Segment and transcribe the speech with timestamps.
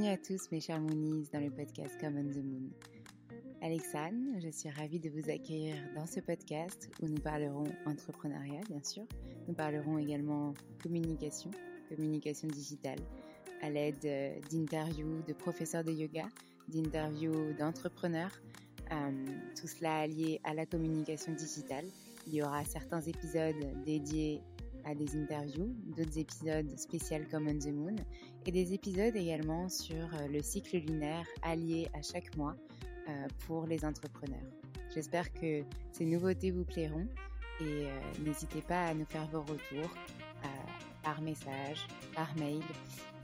[0.00, 2.70] Bienvenue à tous mes chers Moonies dans le podcast Come on the Moon.
[3.60, 8.82] Alexandre, je suis ravie de vous accueillir dans ce podcast où nous parlerons entrepreneuriat bien
[8.82, 9.02] sûr.
[9.46, 11.50] Nous parlerons également communication,
[11.90, 12.98] communication digitale,
[13.60, 16.24] à l'aide euh, d'interviews de professeurs de yoga,
[16.68, 18.32] d'interviews d'entrepreneurs,
[18.92, 19.26] euh,
[19.60, 21.84] tout cela lié à la communication digitale.
[22.26, 24.40] Il y aura certains épisodes dédiés
[24.84, 27.96] à des interviews, d'autres épisodes spéciaux comme On the Moon
[28.46, 32.56] et des épisodes également sur euh, le cycle lunaire allié à chaque mois
[33.08, 34.38] euh, pour les entrepreneurs.
[34.94, 37.06] J'espère que ces nouveautés vous plairont
[37.60, 39.94] et euh, n'hésitez pas à nous faire vos retours
[41.02, 42.60] par message, par mail,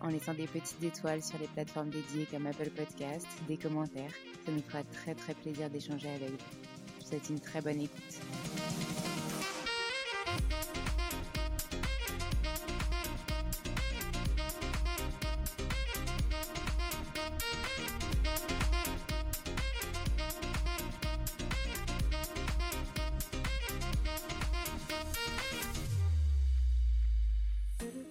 [0.00, 4.12] en laissant des petites étoiles sur les plateformes dédiées comme Apple Podcast, des commentaires.
[4.46, 6.36] Ça nous fera très très plaisir d'échanger avec vous.
[6.38, 9.05] Je vous souhaite une très bonne écoute.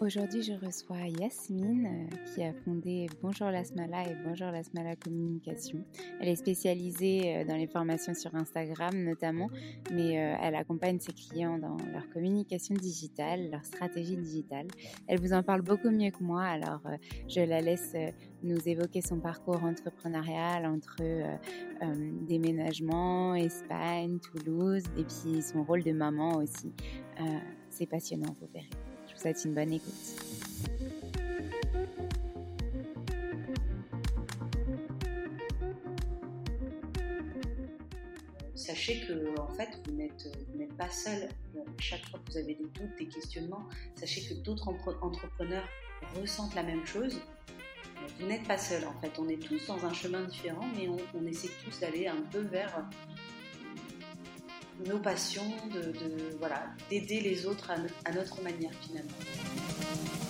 [0.06, 5.84] Aujourd'hui, je reçois Yasmine euh, qui a fondé Bonjour Lasmala et Bonjour Lasmala Communication.
[6.22, 9.50] Elle est spécialisée euh, dans les formations sur Instagram notamment,
[9.92, 14.68] mais euh, elle accompagne ses clients dans leur communication digitale, leur stratégie digitale.
[15.08, 16.84] Elle vous en parle beaucoup mieux que moi, alors
[17.28, 17.96] je la laisse
[18.44, 20.98] nous évoquer son parcours entrepreneurial entre
[22.28, 26.72] déménagement, Espagne, Toulouse et puis son rôle de maman aussi.
[27.72, 28.95] C'est passionnant, vous verrez.
[29.28, 29.94] Écoute.
[38.54, 41.30] Sachez que en fait, vous n'êtes pas seul.
[41.56, 44.70] Euh, Chaque fois que vous avez des doutes, des questionnements, sachez que d'autres
[45.02, 45.68] entrepreneurs
[46.22, 47.20] ressentent la même chose.
[48.20, 48.86] Vous n'êtes pas seul.
[48.86, 52.08] En fait, on est tous dans un chemin différent, mais on, on essaie tous d'aller
[52.08, 52.88] un peu vers
[54.86, 60.25] nos passions, de, voilà, d'aider les autres à notre manière finalement.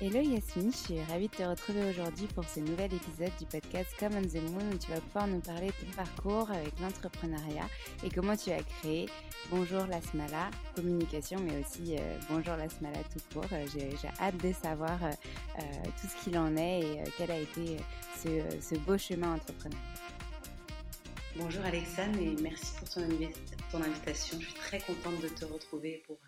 [0.00, 3.90] Hello Yasmine, je suis ravie de te retrouver aujourd'hui pour ce nouvel épisode du podcast
[3.98, 7.68] Come on the Moon où tu vas pouvoir nous parler de ton parcours avec l'entrepreneuriat
[8.04, 9.06] et comment tu as créé
[9.50, 13.48] Bonjour la Smala communication mais aussi euh, Bonjour la Smala tout court.
[13.50, 13.90] Euh, j'ai,
[14.20, 15.10] hâte de savoir euh,
[16.00, 17.78] tout ce qu'il en est et quel a été
[18.22, 19.82] ce, beau chemin entrepreneurial.
[21.34, 23.02] Bonjour Alexandre et merci pour ton,
[23.72, 24.38] ton invitation.
[24.40, 26.20] Je suis très contente de te retrouver pour,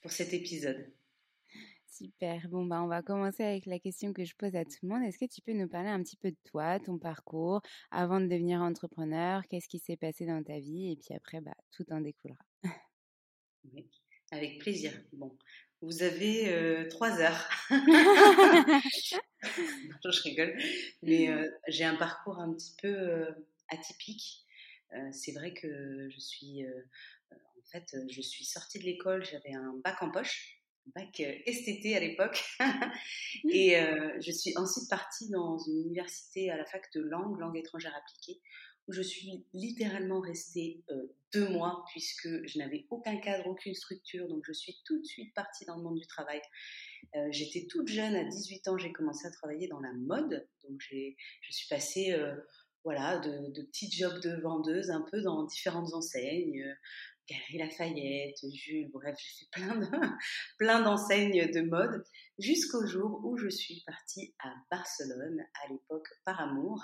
[0.00, 0.86] pour cet épisode.
[2.00, 2.48] Super.
[2.48, 5.02] Bon, bah, on va commencer avec la question que je pose à tout le monde.
[5.02, 7.60] Est-ce que tu peux nous parler un petit peu de toi, ton parcours,
[7.90, 9.42] avant de devenir entrepreneur?
[9.48, 10.92] Qu'est-ce qui s'est passé dans ta vie?
[10.92, 12.42] Et puis après, bah, tout en découlera.
[13.74, 13.90] Oui,
[14.30, 14.98] avec plaisir.
[15.12, 15.36] Bon,
[15.82, 17.50] vous avez euh, trois heures.
[20.02, 20.56] je rigole.
[21.02, 23.30] Mais euh, j'ai un parcours un petit peu euh,
[23.68, 24.46] atypique.
[25.12, 26.64] c'est vrai que je suis,
[27.30, 30.59] en fait, je suis sortie de l'école, j'avais un bac en poche
[30.94, 32.42] bac euh, STT à l'époque.
[33.50, 37.56] et euh, je suis ensuite partie dans une université à la fac de langue, langue
[37.56, 38.40] étrangère appliquée,
[38.88, 44.28] où je suis littéralement restée euh, deux mois puisque je n'avais aucun cadre, aucune structure.
[44.28, 46.40] Donc je suis tout de suite partie dans le monde du travail.
[47.30, 50.46] J'étais toute jeune, à 18 ans, j'ai commencé à travailler dans la mode.
[50.68, 52.16] Donc je suis passée
[52.84, 56.64] voilà, de, de, petits jobs de vendeuse un peu dans différentes enseignes,
[57.30, 59.86] Galerie Lafayette, Jules, bref, j'ai fait plein de,
[60.58, 62.02] plein d'enseignes de mode
[62.38, 66.82] jusqu'au jour où je suis partie à Barcelone à l'époque par amour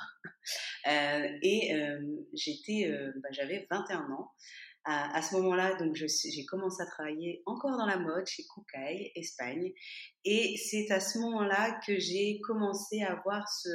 [0.86, 2.00] euh, et euh,
[2.32, 4.30] j'étais, euh, bah, j'avais 21 ans.
[4.88, 9.72] À, ce moment-là, donc j'ai commencé à travailler encore dans la mode chez Koukaï, Espagne,
[10.24, 13.68] et c'est à ce moment-là que j'ai commencé à avoir ce,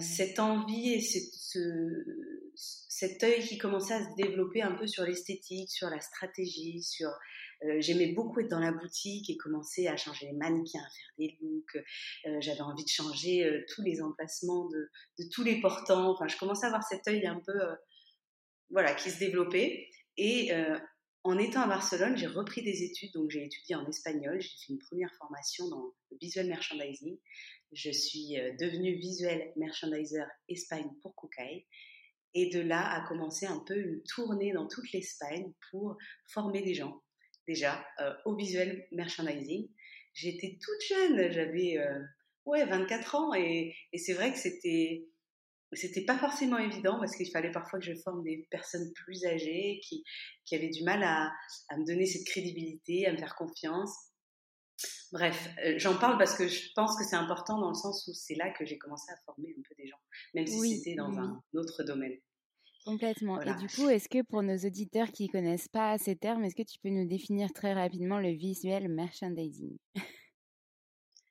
[0.00, 2.39] cette envie et cette, ce,
[2.88, 7.10] cet œil qui commençait à se développer un peu sur l'esthétique, sur la stratégie, sur
[7.64, 11.38] euh, j'aimais beaucoup être dans la boutique et commencer à changer les mannequins, faire des
[11.40, 11.76] looks.
[12.26, 14.90] Euh, j'avais envie de changer euh, tous les emplacements de,
[15.30, 16.10] tous les portants.
[16.10, 17.58] Enfin, je commençais à avoir cet œil un peu,
[18.70, 19.88] voilà, qui se développait.
[20.16, 20.52] Et
[21.22, 23.12] en étant à Barcelone, j'ai repris des études.
[23.12, 24.40] Donc, j'ai étudié en espagnol.
[24.40, 27.18] J'ai fait une première formation dans le visual merchandising.
[27.72, 31.66] Je suis devenue visuel merchandiser Espagne pour Koukaï.
[32.34, 35.96] Et de là a commencé un peu une tournée dans toute l'Espagne pour
[36.32, 37.02] former des gens,
[37.48, 39.68] déjà euh, au visuel merchandising.
[40.14, 42.00] J'étais toute jeune, j'avais euh,
[42.44, 45.06] ouais 24 ans et, et c'est vrai que c'était
[45.72, 49.80] c'était pas forcément évident parce qu'il fallait parfois que je forme des personnes plus âgées
[49.84, 50.02] qui,
[50.44, 51.32] qui avaient du mal à,
[51.68, 54.09] à me donner cette crédibilité, à me faire confiance.
[55.12, 58.12] Bref, euh, j'en parle parce que je pense que c'est important dans le sens où
[58.14, 59.98] c'est là que j'ai commencé à former un peu des gens,
[60.34, 62.16] même si c'était dans un autre domaine.
[62.84, 63.40] Complètement.
[63.42, 66.54] Et du coup, est-ce que pour nos auditeurs qui ne connaissent pas ces termes, est-ce
[66.54, 69.76] que tu peux nous définir très rapidement le visuel merchandising?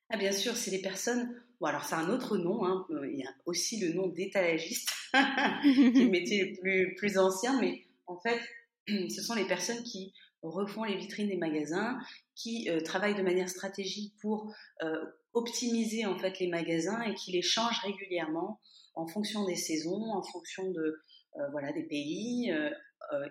[0.09, 1.41] Ah, Bien sûr, c'est les personnes.
[1.59, 2.65] Bon, alors c'est un autre nom.
[2.65, 2.85] Hein.
[2.91, 7.17] Euh, il y a aussi le nom d'étalagiste, qui est le métier le plus, plus
[7.17, 8.39] ancien, mais en fait,
[8.87, 11.99] ce sont les personnes qui refont les vitrines des magasins,
[12.35, 14.53] qui euh, travaillent de manière stratégique pour
[14.83, 18.59] euh, optimiser en fait les magasins et qui les changent régulièrement
[18.95, 21.01] en fonction des saisons, en fonction de
[21.35, 22.51] euh, voilà des pays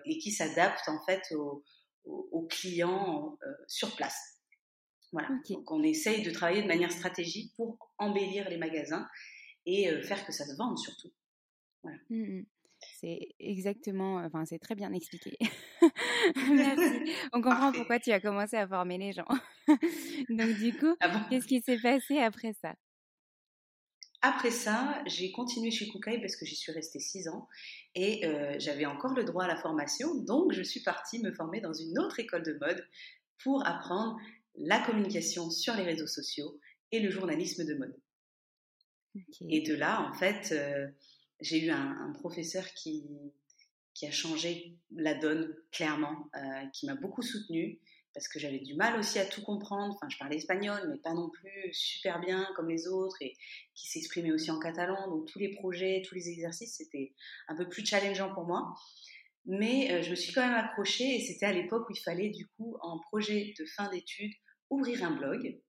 [0.05, 1.63] et qui s'adaptent en fait aux,
[2.05, 4.39] aux clients sur place.
[5.11, 5.29] Voilà.
[5.49, 9.07] Donc on essaye de travailler de manière stratégique pour embellir les magasins
[9.65, 11.11] et faire que ça se vende surtout.
[11.83, 11.97] Voilà.
[12.09, 12.41] Mmh
[12.99, 15.37] c'est exactement, enfin, c'est très bien expliqué.
[16.35, 17.13] Merci.
[17.33, 19.27] On comprend pourquoi tu as commencé à former les gens.
[20.29, 22.75] Donc, du coup, ah qu'est-ce qui s'est passé après ça?
[24.21, 27.47] Après ça, j'ai continué chez Koukaï parce que j'y suis restée six ans
[27.95, 30.13] et euh, j'avais encore le droit à la formation.
[30.15, 32.85] Donc, je suis partie me former dans une autre école de mode
[33.41, 34.19] pour apprendre
[34.55, 36.59] la communication sur les réseaux sociaux
[36.91, 37.95] et le journalisme de mode.
[39.49, 40.87] Et de là, en fait, euh,
[41.41, 43.05] j'ai eu un, professeur qui,
[44.01, 47.79] a changé la donne clairement, euh, qui m'a beaucoup soutenue
[48.13, 49.93] parce que j'avais du mal aussi à tout comprendre.
[49.93, 53.35] Enfin, je parlais espagnol, mais pas non plus super bien comme les autres, et
[53.75, 55.09] qui s'exprimait aussi en catalan.
[55.09, 57.13] Donc tous les projets, tous les exercices, c'était
[57.47, 58.73] un peu plus challengeant pour moi.
[59.45, 62.29] Mais euh, je me suis quand même accrochée, et c'était à l'époque où il fallait
[62.29, 64.33] du coup, en projet de fin d'études,
[64.69, 65.59] ouvrir un blog,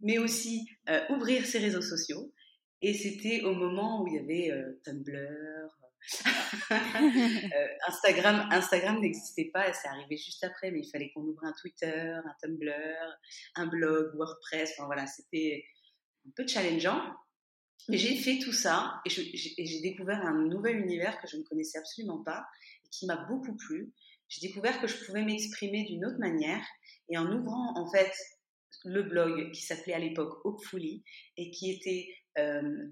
[0.00, 2.32] mais aussi euh, ouvrir ses réseaux sociaux.
[2.82, 5.76] Et c'était au moment où il y avait euh, Tumblr,
[6.70, 8.48] euh, Instagram.
[8.52, 12.34] Instagram n'existait pas, c'est arrivé juste après, mais il fallait qu'on ouvre un Twitter, un
[12.42, 13.18] Tumblr,
[13.56, 14.72] un blog, WordPress.
[14.76, 15.64] Enfin voilà, c'était
[16.26, 17.00] un peu challengeant.
[17.88, 21.78] Mais j'ai fait tout ça et j'ai découvert un nouvel univers que je ne connaissais
[21.78, 22.44] absolument pas
[22.84, 23.92] et qui m'a beaucoup plu.
[24.28, 26.64] J'ai découvert que je pouvais m'exprimer d'une autre manière
[27.08, 28.12] et en ouvrant en fait
[28.84, 31.04] le blog qui s'appelait à l'époque Hopefully
[31.36, 32.25] et qui était euh,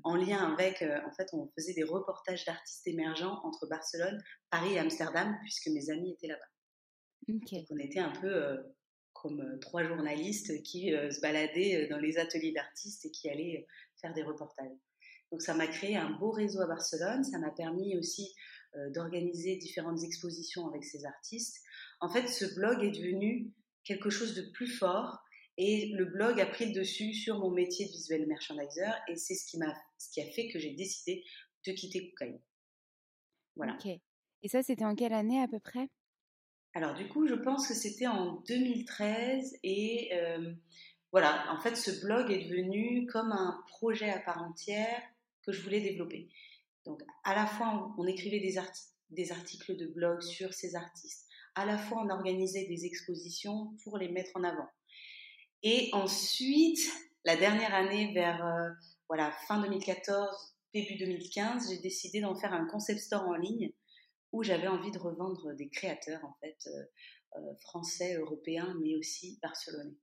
[0.02, 4.74] en lien avec, euh, en fait, on faisait des reportages d'artistes émergents entre Barcelone, Paris
[4.74, 6.40] et Amsterdam, puisque mes amis étaient là-bas.
[7.28, 8.56] Donc on était un peu euh,
[9.12, 13.66] comme trois journalistes qui se baladaient dans les ateliers d'artistes et qui allaient
[14.00, 14.76] faire des reportages.
[15.30, 18.34] Donc ça m'a créé un beau réseau à Barcelone, ça m'a permis aussi
[18.90, 21.62] d'organiser différentes expositions avec ces artistes.
[22.00, 23.50] En fait, ce blog est devenu
[23.84, 25.24] quelque chose de plus fort
[25.56, 29.34] et le blog a pris le dessus sur mon métier de visuel merchandiser et c'est
[29.34, 31.25] ce qui m'a, ce qui a fait que j'ai décidé
[31.66, 32.40] de quitter Koukaï.
[33.56, 33.78] Voilà.
[34.42, 35.88] Et ça, c'était en quelle année à peu près?
[36.75, 40.52] Alors du coup, je pense que c'était en 2013 et euh,
[41.12, 41.46] voilà.
[41.52, 45.00] En fait, ce blog est devenu comme un projet à part entière
[45.42, 46.28] que je voulais développer.
[46.84, 48.56] Donc, à la fois, on, écrivait des,
[49.11, 51.28] des articles de blog sur ces artistes.
[51.54, 54.68] À la fois, on organisait des expositions pour les mettre en avant.
[55.66, 56.78] Et ensuite,
[57.25, 58.68] la dernière année, vers euh,
[59.09, 63.73] voilà, fin 2014, début 2015, j'ai décidé d'en faire un concept store en ligne
[64.33, 66.83] où j'avais envie de revendre des créateurs, en fait, euh,
[67.37, 69.97] euh, français, européens, mais aussi barcelonais.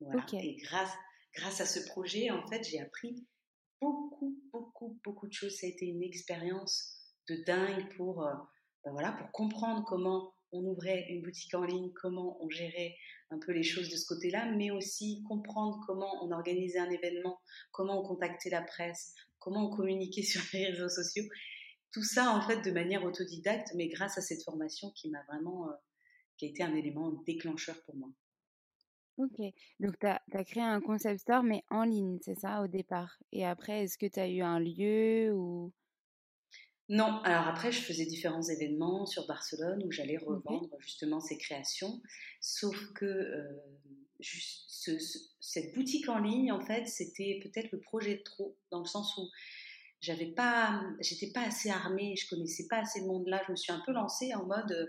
[0.00, 0.24] Voilà.
[0.32, 0.92] Et grâce,
[1.34, 3.26] grâce à ce projet, en fait, j'ai appris
[3.78, 5.54] beaucoup, beaucoup, beaucoup de choses.
[5.56, 8.24] Ça a été une expérience de dingue pour,
[8.84, 12.96] ben voilà, pour comprendre comment on ouvrait une boutique en ligne, comment on gérait
[13.30, 17.40] un peu les choses de ce côté-là, mais aussi comprendre comment on organisait un événement,
[17.72, 21.24] comment on contactait la presse, comment on communiquait sur les réseaux sociaux.
[21.92, 25.68] Tout ça, en fait, de manière autodidacte, mais grâce à cette formation qui m'a vraiment,
[25.68, 25.72] euh,
[26.36, 28.10] qui a été un élément déclencheur pour moi.
[29.18, 29.40] Ok,
[29.80, 33.18] donc tu as, créé un concept store, mais en ligne, c'est ça, au départ.
[33.32, 35.72] Et après, est-ce que tu as eu un lieu ou...
[36.88, 42.00] Non, alors après, je faisais différents événements sur Barcelone où j'allais revendre justement ces créations.
[42.40, 43.44] Sauf que euh,
[45.40, 49.16] cette boutique en ligne, en fait, c'était peut-être le projet de trop, dans le sens
[49.18, 49.28] où
[50.00, 53.42] j'avais pas, j'étais pas assez armée, je connaissais pas assez de monde là.
[53.46, 54.86] Je me suis un peu lancée en mode, euh,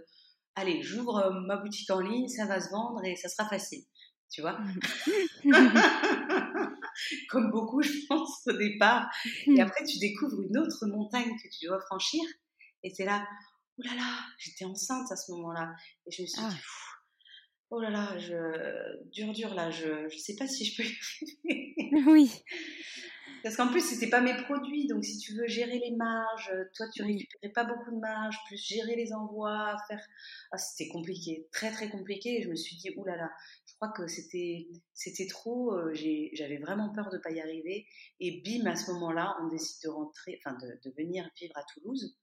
[0.56, 3.84] allez, j'ouvre euh, ma boutique en ligne, ça va se vendre et ça sera facile,
[4.32, 4.58] tu vois.
[7.30, 9.10] comme beaucoup, je pense, au départ.
[9.48, 9.60] Et hmm.
[9.62, 12.24] après, tu découvres une autre montagne que tu dois franchir.
[12.84, 13.28] Et c'est là,
[13.78, 15.74] oh là là, j'étais enceinte à ce moment-là.
[16.06, 16.56] Et je me suis dit, ah.
[17.72, 20.86] oh là là, je, dur, dur, là, je ne sais pas si je peux y
[20.86, 21.76] arriver.
[22.06, 22.32] Oui.
[23.44, 26.88] Parce qu'en plus, c'était pas mes produits, donc si tu veux gérer les marges, toi
[26.94, 30.06] tu récupérais pas beaucoup de marge, plus gérer les envois, faire,
[30.52, 32.40] ah, c'était compliqué, très très compliqué.
[32.40, 33.32] Et je me suis dit, oulala, là là,
[33.80, 35.74] crois que c'était c'était trop.
[35.74, 35.94] Euh,
[36.34, 37.88] j'avais vraiment peur de pas y arriver.
[38.20, 42.18] Et bim, à ce moment-là, on décide de rentrer, enfin de, venir vivre à Toulouse.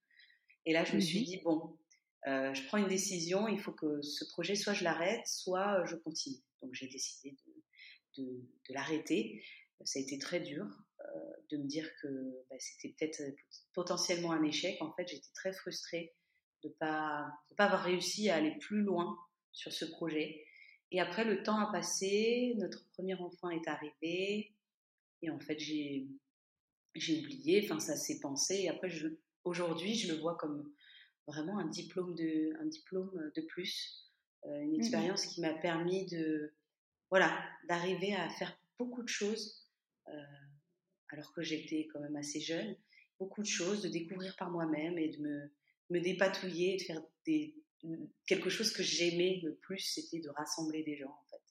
[0.65, 1.79] Et là, je me suis mmh dit, bon,
[2.27, 5.97] euh, je prends une décision, il faut que ce projet, soit je l'arrête, soit je
[5.97, 6.43] continue.
[6.63, 8.31] Donc j'ai décidé de, de,
[8.69, 9.45] de l'arrêter.
[9.85, 10.67] Ça a été très dur.
[11.15, 11.21] Euh,
[11.51, 12.09] de me dire que
[12.51, 13.37] bah, c'était peut-être euh,
[13.73, 14.77] potentiellement un échec.
[14.81, 16.15] En fait, j'étais très frustrée
[16.65, 19.17] de ne pas, pas avoir réussi à aller plus loin
[19.53, 20.45] sur ce projet.
[20.93, 24.55] Et après, le temps a passé, notre premier enfant est arrivé,
[25.23, 26.07] et en fait, j'ai,
[26.95, 28.91] j'ai oublié, enfin, ça s'est pensé, et après,
[29.45, 30.73] aujourd'hui, je le vois comme
[31.27, 34.13] vraiment un diplôme de, un diplôme de plus,
[34.47, 36.53] euh, une mmh expérience qui m'a permis de,
[37.11, 39.67] voilà, d'arriver à faire beaucoup de choses
[41.11, 42.77] alors que j'étais quand même assez jeune,
[43.19, 45.51] beaucoup de choses, de découvrir par moi-même et de me,
[45.91, 47.55] me dépatouiller de faire des,
[48.27, 51.43] quelque chose que j'aimais le plus, c'était de rassembler des gens en fait.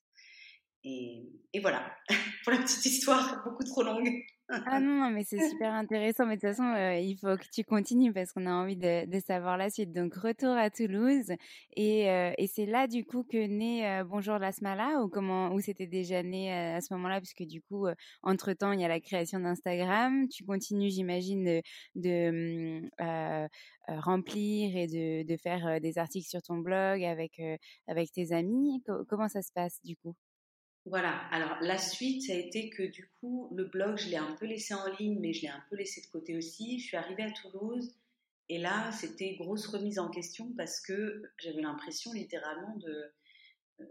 [0.84, 1.96] Et, et voilà,
[2.44, 4.10] pour la petite histoire, beaucoup trop longue.
[4.50, 6.26] Ah non, mais c'est super intéressant.
[6.26, 9.20] Mais de toute façon, euh, il faut que tu continues parce qu'on a envie de,
[9.26, 9.92] savoir la suite.
[9.92, 11.32] Donc, retour à Toulouse.
[11.76, 15.52] Et, euh, et c'est là, du coup, que naît euh, Bonjour la Smala ou comment,
[15.52, 17.20] ou c'était déjà né à ce moment-là?
[17.22, 17.88] Puisque du coup,
[18.22, 20.28] entre-temps, il y a la création d'Instagram.
[20.30, 21.62] Tu continues, j'imagine,
[21.96, 23.48] de, hum,
[23.88, 27.42] remplir et de, de, faire des articles sur ton blog avec,
[27.88, 28.84] avec tes amis.
[29.10, 30.16] comment ça se passe, du coup?
[30.86, 34.36] Voilà, alors la suite, ça a été que du coup, le blog, je l'ai un
[34.36, 36.80] peu laissé en ligne, mais je l'ai un peu laissé de côté aussi.
[36.80, 37.96] Je suis arrivée à Toulouse
[38.50, 43.12] et là, c'était grosse remise en question parce que j'avais l'impression littéralement de,
[43.80, 43.86] euh,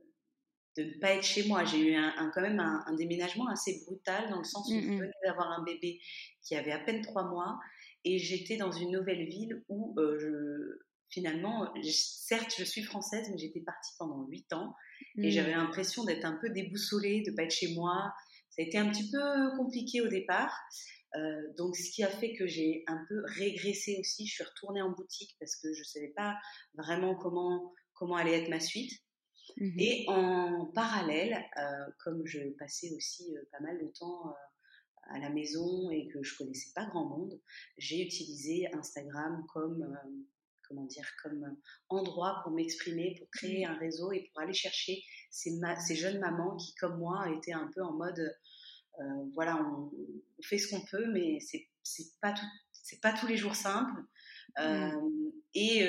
[0.76, 1.64] de ne pas être chez moi.
[1.64, 5.10] J'ai eu un, quand même un, déménagement assez brutal dans le sens où je venais
[5.24, 6.00] d'avoir un bébé
[6.42, 7.58] qui avait à peine trois mois
[8.04, 10.84] et j'étais dans une nouvelle ville où euh, je,
[11.14, 14.74] finalement, certes, je suis française, mais j'étais partie pendant huit ans.
[15.16, 15.58] Et j'avais mmh.
[15.58, 18.12] l'impression d'être un peu déboussolée, de pas être chez moi.
[18.50, 20.52] Ça a été un petit peu compliqué au départ.
[21.14, 24.26] Euh, donc, ce qui a fait que j'ai un peu régressé aussi.
[24.26, 26.36] Je suis retournée en boutique parce que je ne savais pas
[26.74, 28.92] vraiment comment, comment allait être ma suite.
[29.58, 31.38] Mmh et en parallèle,
[32.02, 34.34] comme je passais aussi pas mal de temps
[35.10, 37.38] à la maison et que je connaissais pas grand monde,
[37.76, 39.86] j'ai utilisé Instagram comme
[40.74, 41.56] comment dire comme
[41.88, 43.70] endroit pour m'exprimer, pour créer mmh.
[43.70, 45.50] un réseau et pour aller chercher ces,
[45.86, 48.20] ces jeunes mamans qui, comme moi, étaient un peu en mode
[49.34, 49.90] voilà, on,
[50.42, 51.66] fait ce qu'on peut, mais c'est
[52.20, 52.34] pas
[52.72, 54.00] c'est pas tous les jours simple.
[54.56, 55.32] Mmh.
[55.54, 55.80] et,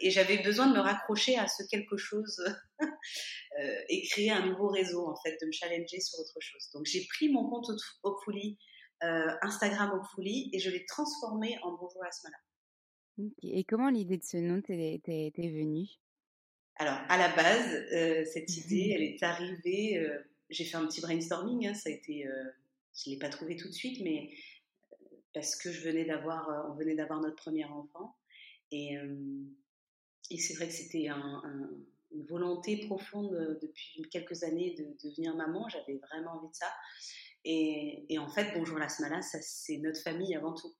[0.00, 2.42] et j'avais besoin de me raccrocher à ce quelque chose
[3.88, 6.68] et créer un nouveau réseau en fait, de me challenger sur autre chose.
[6.74, 7.70] Donc j'ai pris mon compte
[8.02, 8.58] Hopefully,
[9.00, 12.38] Instagram Hopefully et je l'ai transformé en Bonjour Asmala.
[13.42, 15.00] Et comment l'idée de ce nom t'est
[15.36, 15.88] venue?
[16.76, 20.08] Alors à la base, cette idée, elle est arrivée.
[20.50, 21.66] j'ai fait un petit brainstorming.
[21.68, 22.26] Hein, ça a été,
[22.94, 24.30] je l'ai pas trouvé tout de suite, mais
[25.38, 28.16] parce que je venais d'avoir, euh, on venait d'avoir notre premier enfant.
[28.70, 29.16] Et, euh,
[30.30, 35.68] et c'est vrai que c'était une volonté profonde euh, depuis quelques années de, devenir maman.
[35.68, 36.72] J'avais vraiment envie de ça.
[37.44, 40.74] Et, et en fait, Bonjour la Smala, ça, c'est notre famille avant tout.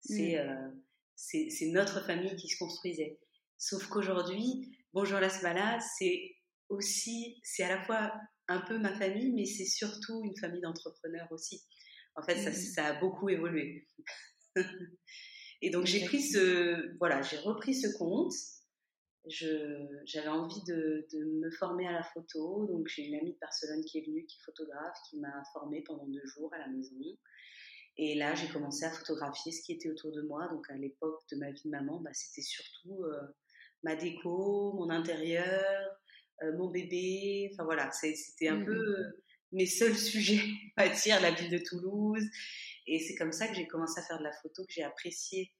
[0.00, 0.80] C'est, mmh.
[1.20, 3.18] C'est, notre famille qui se construisait.
[3.58, 6.34] Sauf qu'aujourd'hui, Bonjour la Smala, c'est
[6.68, 8.12] aussi, c'est à la fois
[8.48, 11.62] un peu ma famille, mais c'est surtout une famille d'entrepreneurs aussi.
[12.16, 12.54] En fait, ça, mmh.
[12.54, 13.86] ça, a beaucoup évolué.
[15.62, 18.32] et donc j'ai pris ce, voilà, j'ai repris ce compte.
[19.26, 23.84] j'avais envie de, de, me former à la photo, donc j'ai une amie de Barcelone
[23.84, 26.96] qui est venue, qui est photographe, qui m'a formée pendant deux jours à la maison.
[27.96, 30.48] Et là, j'ai commencé à photographier ce qui était autour de moi.
[30.48, 33.20] Donc à l'époque de ma vie de maman, bah, c'était surtout euh,
[33.82, 35.90] ma déco, mon intérieur,
[36.42, 37.50] euh, mon bébé.
[37.52, 38.96] Enfin voilà, c'était un mmh peu
[39.52, 40.40] mes seuls sujets,
[40.76, 42.24] on va dire, la ville de Toulouse.
[42.86, 45.52] Et c'est comme ça que j'ai commencé à faire de la photo, que j'ai apprécié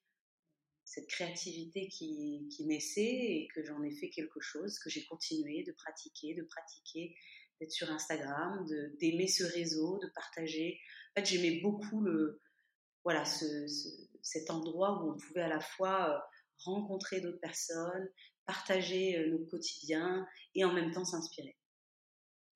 [0.84, 5.62] cette créativité qui, qui naissait et que j'en ai fait quelque chose, que j'ai continué
[5.62, 7.14] de pratiquer, de pratiquer,
[7.60, 8.66] d'être sur Instagram,
[8.98, 10.80] d'aimer ce réseau, de partager.
[11.20, 12.40] Fait, j'aimais beaucoup le,
[13.04, 13.66] voilà, ce,
[14.22, 16.18] cet endroit où on pouvait à la fois euh,
[16.64, 18.08] rencontrer d'autres personnes,
[18.46, 21.56] partager euh, nos quotidiens et en même temps s'inspirer.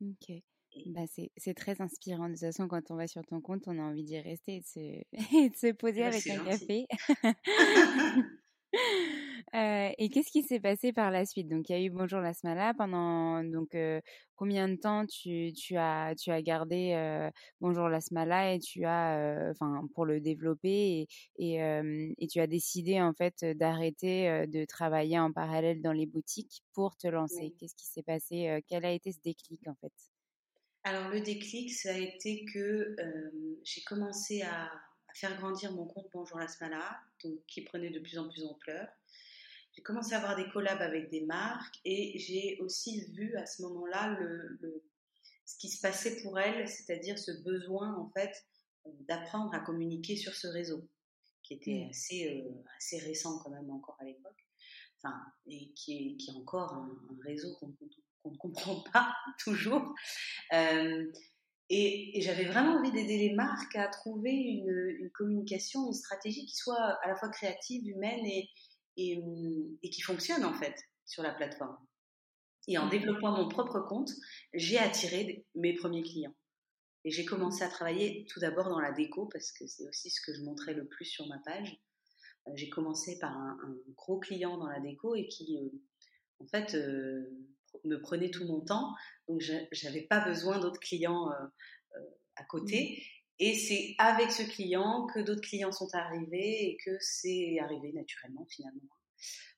[0.00, 0.42] Ok.
[0.86, 1.02] Bah,
[1.36, 2.28] c'est très inspirant.
[2.28, 4.60] De toute façon, quand on va sur ton compte, on a envie d'y rester et
[4.60, 4.80] de se,
[5.50, 6.86] de se poser bah, avec un café.
[9.54, 11.48] euh, et qu'est-ce qui s'est passé par la suite?
[11.48, 14.00] Donc, il y a eu Bonjour la Smala pendant donc euh,
[14.34, 18.84] combien de temps tu, tu, as, tu as gardé euh, Bonjour la Smala et tu
[18.84, 21.06] as enfin pour le développer
[21.38, 26.06] et, et, et, tu as décidé en fait d'arrêter de travailler en parallèle dans les
[26.06, 27.54] boutiques pour te lancer?
[27.58, 29.92] Qu'est-ce qui s'est passé Quel a été ce déclic en fait?
[30.82, 32.96] Alors le déclic, ça a été que
[33.62, 34.70] j'ai commencé à,
[35.14, 38.88] faire grandir mon compte Bonjour la Smala, donc qui prenait de plus en plus ampleur.
[39.74, 43.62] J'ai commencé à avoir des collabs avec des marques et j'ai aussi vu à ce
[43.62, 44.84] moment-là le,
[45.44, 48.46] ce qui se passait pour elles, c'est-à-dire ce besoin en fait
[48.86, 50.88] euh, d'apprendre à communiquer sur ce réseau,
[51.42, 51.90] qui était mmh.
[51.90, 54.46] assez, euh, assez récent quand même encore à l'époque,
[54.98, 57.74] enfin, et qui est, qui est encore un, réseau qu'on
[58.22, 59.94] qu'on ne comprend pas toujours.
[60.52, 61.12] Euh,
[61.70, 66.98] et, j'avais vraiment envie d'aider les marques à trouver une, communication, une stratégie qui soit
[67.02, 68.48] à la fois créative, humaine et,
[68.96, 69.20] et,
[69.90, 70.74] qui fonctionne en fait
[71.06, 71.78] sur la plateforme.
[72.66, 72.90] Et en mmh.
[72.90, 74.10] développant mon propre compte,
[74.54, 76.34] j'ai attiré mes premiers clients.
[77.04, 80.22] Et j'ai commencé à travailler tout d'abord dans la déco parce que c'est aussi ce
[80.22, 81.78] que je montrais le plus sur ma page.
[82.48, 83.58] Euh, j'ai commencé par un,
[83.94, 85.68] gros client dans la déco et qui, euh,
[86.40, 86.74] en fait,
[87.84, 88.94] me prenait tout mon temps,
[89.28, 89.40] donc
[89.72, 91.46] j'avais pas besoin d'autres clients euh,
[91.96, 92.04] euh,
[92.36, 93.02] à côté.
[93.40, 98.46] Et c'est avec ce client que d'autres clients sont arrivés et que c'est arrivé naturellement
[98.48, 98.88] finalement.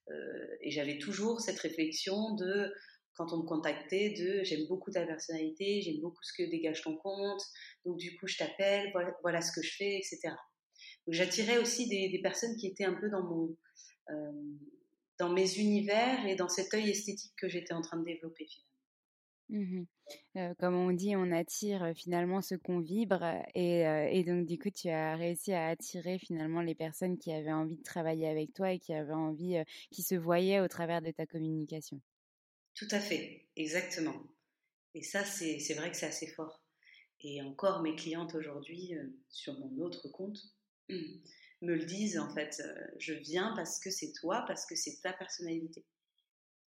[0.08, 2.72] Euh, et j'avais toujours cette réflexion de,
[3.14, 6.96] quand on me contactait, de j'aime beaucoup ta personnalité, j'aime beaucoup ce que dégage ton
[6.96, 7.42] compte,
[7.84, 10.20] donc du coup je t'appelle, voilà, ce que je fais, etc.
[11.06, 13.56] Donc j'attirais aussi des, personnes qui étaient un peu dans mon,
[15.18, 18.75] dans mes univers et dans cet œil esthétique que j'étais en train de développer finalement.
[19.48, 19.84] Mmh
[20.58, 25.16] comme on dit, on attire finalement ce qu'on vibre et, donc du coup tu as
[25.16, 28.92] réussi à attirer finalement les personnes qui avaient envie de travailler avec toi et qui
[28.94, 32.00] avaient envie, qui se voyaient au travers de ta communication.
[32.74, 34.22] Tout à fait, exactement.
[34.94, 36.62] Et ça c'est vrai que c'est assez fort.
[37.22, 38.94] Et encore mes clientes aujourd'hui
[39.28, 40.38] sur mon autre compte,
[40.88, 42.62] me le disent en fait.
[42.98, 45.84] Je viens parce que c'est toi, parce que c'est ta personnalité.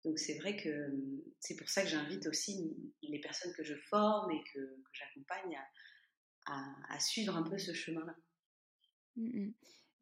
[0.04, 0.92] Donc c'est vrai que
[1.40, 5.58] c'est pour ça que j'invite aussi les personnes que je forme et que, j'accompagne
[6.46, 8.14] à, suivre un peu ce chemin-là.
[9.16, 9.50] Mmh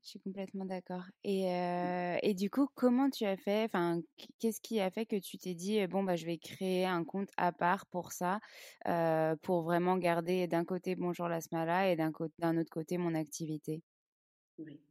[0.02, 1.02] Je suis complètement d'accord.
[1.24, 4.00] Et, euh, et, du coup, comment tu as fait Enfin,
[4.38, 7.30] qu'est-ce qui a fait que tu t'es dit bon bah je vais créer un compte
[7.37, 8.38] à part pour ça,
[8.87, 13.14] euh, pour vraiment garder d'un côté Bonjour la Smala et d'un d'un autre côté mon
[13.14, 13.82] activité?
[14.59, 14.86] Oui.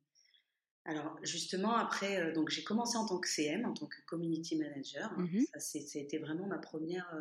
[0.86, 4.56] Alors justement après, euh, donc j'ai commencé en tant que CM, en tant que community
[4.58, 5.12] manager.
[5.18, 5.28] Hein.
[5.32, 7.12] Mmh ça, c'était vraiment ma première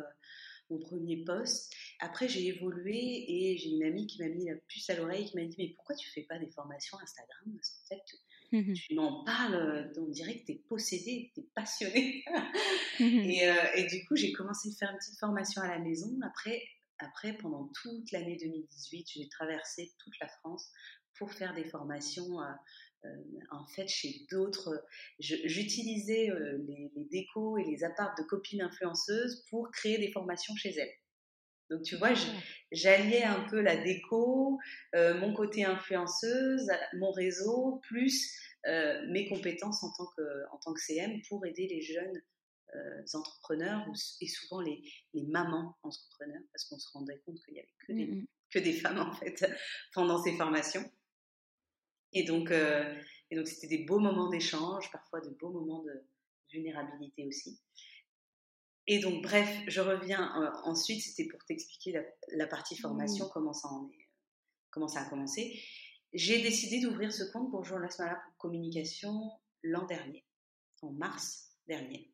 [0.69, 1.73] mon premier poste.
[1.99, 5.37] Après, j'ai évolué et j'ai une amie qui m'a mis la puce à l'oreille, qui
[5.37, 7.55] m'a dit Mais pourquoi tu fais pas des formations Instagram?
[7.55, 11.47] Parce qu'en fait, mmh tu m'en parles, on dirait que tu es possédé, tu es
[11.53, 12.23] passionné.
[12.99, 16.17] Et, euh, et, du coup, j'ai commencé à faire une petite formation à la maison.
[16.23, 16.61] Après,
[16.99, 20.71] après pendant toute l'année 2018, j'ai traversé toute la France
[21.17, 22.53] pour faire des formations euh,
[23.51, 24.83] en fait, chez d'autres,
[25.19, 30.71] j'utilisais euh, les, décos et les apparts de copines influenceuses pour créer des formations chez
[30.71, 30.93] elles.
[31.69, 32.13] Donc tu vois,
[32.71, 34.59] j'alliais un peu la déco,
[34.93, 38.35] euh, mon côté influenceuse, mon réseau, plus
[39.09, 42.21] mes compétences en tant, que, en tant que CM pour aider les jeunes
[43.13, 43.85] entrepreneurs
[44.21, 44.81] et souvent les,
[45.13, 48.27] les mamans entrepreneurs, parce qu'on se rendait compte qu'il n'y avait que des, mmh.
[48.49, 49.45] que des femmes en fait
[49.93, 50.83] pendant ces formations.
[52.15, 52.95] Et donc, euh,
[53.29, 55.91] et donc c'était des beaux moments d'échange, parfois de beaux moments de
[56.51, 57.59] vulnérabilité aussi.
[58.87, 60.41] Et donc, bref, je reviens.
[60.41, 61.93] Euh, ensuite, c'était pour t'expliquer
[62.31, 63.29] la, partie formation, mmh.
[63.33, 64.09] comment, ça en est,
[64.71, 65.61] comment ça a commencé.
[66.13, 69.31] J'ai décidé d'ouvrir ce compte pour Journal Smala pour communication
[69.63, 70.23] l'an dernier,
[70.81, 72.13] en mars dernier.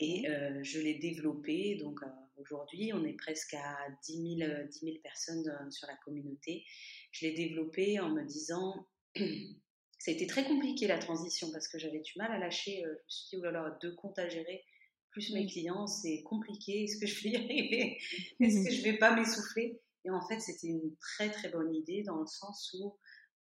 [0.00, 1.76] Et euh, je l'ai développé.
[1.76, 2.00] Donc,
[2.36, 6.64] aujourd'hui, on est presque à 10 000, 10 000 personnes sur la communauté
[7.14, 11.78] je l'ai développé en me disant, ça a été très compliqué la transition parce que
[11.78, 12.84] j'avais du mal à lâcher.
[12.84, 14.64] Euh, je me suis dit, oh là là, deux comptes à gérer,
[15.10, 16.84] plus mes clients, c'est compliqué.
[16.84, 17.98] Est-ce que je vais y arriver?
[18.40, 19.80] Est-ce que je vais pas m'essouffler?
[20.04, 22.98] Et en fait, c'était une très très bonne idée dans le sens où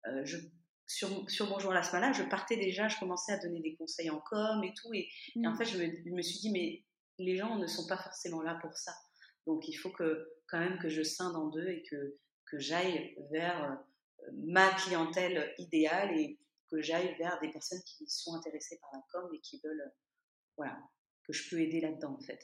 [0.07, 0.37] euh, je,
[0.87, 4.21] sur, sur Bonjour la Smala, je partais déjà, je commençais à donner des conseils en
[4.21, 4.93] com et tout.
[4.93, 5.57] Et, en mmh.
[5.57, 6.85] fait, je me, je me, suis dit, mais
[7.19, 8.93] les gens ne sont pas forcément là pour ça.
[9.47, 12.19] Donc, il faut que quand même que je scinde en deux et que
[12.53, 16.39] que j'aille vers euh, ma clientèle idéale et
[16.71, 19.99] que j'aille vers des personnes qui sont intéressées par la com et qui veulent, euh,
[20.59, 20.79] voilà,
[21.27, 22.41] que je peux aider là-dedans en fait.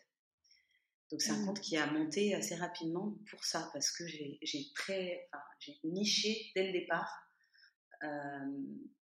[1.10, 1.46] Donc c'est un mmh.
[1.46, 6.50] compte qui a monté assez rapidement pour ça, parce que j'ai très, enfin, j'ai niché
[6.54, 7.10] dès le départ
[8.02, 8.08] euh,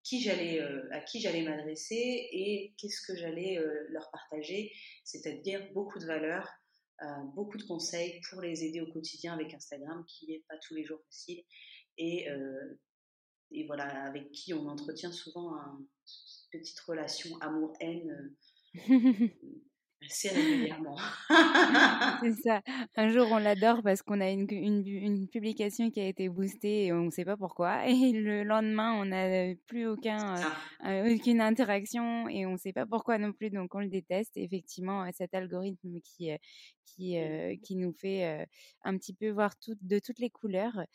[0.04, 0.60] qui j'allais,
[0.91, 4.72] à qui j'allais m'adresser et qu'est-ce que j'allais leur partager,
[5.04, 6.48] c'est-à-dire beaucoup de valeurs,
[7.36, 10.84] beaucoup de conseils pour les aider au quotidien avec Instagram, qui n'est pas tous les
[10.84, 11.43] jours facile,
[11.97, 12.79] et, euh,
[13.51, 15.88] et voilà, avec qui on entretient souvent une
[16.51, 18.36] petite relation amour-haine
[18.89, 19.27] euh,
[20.05, 20.97] assez régulièrement.
[22.21, 22.62] c'est ça.
[22.95, 26.93] Un jour, on l'adore parce qu'on a une, une, publication qui a été boostée et
[26.93, 27.88] on ne sait pas pourquoi.
[27.88, 30.36] Et le lendemain, on n'a plus aucun,
[30.86, 33.49] euh, aucune interaction et on ne sait pas pourquoi non plus.
[33.49, 34.36] Donc, on le déteste.
[34.36, 36.38] effectivement, cet algorithme qui, euh,
[36.86, 37.17] qui,
[37.63, 38.48] qui nous fait
[38.84, 40.86] un petit peu voir tout, de toutes les couleurs.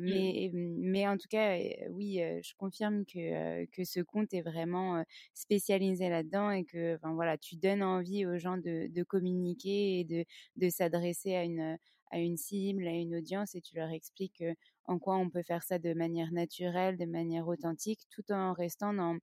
[0.00, 1.56] mais, mais en tout cas,
[1.90, 7.38] oui, je confirme que, que ce compte est vraiment spécialisé là-dedans et que enfin, voilà,
[7.38, 10.24] tu donnes envie aux gens de, de communiquer et de,
[10.56, 11.78] de s'adresser à une,
[12.10, 14.44] à une cible, à une audience et tu leur expliques
[14.84, 18.94] en quoi on peut faire ça de manière naturelle, de manière authentique, tout en restant
[18.94, 19.16] dans,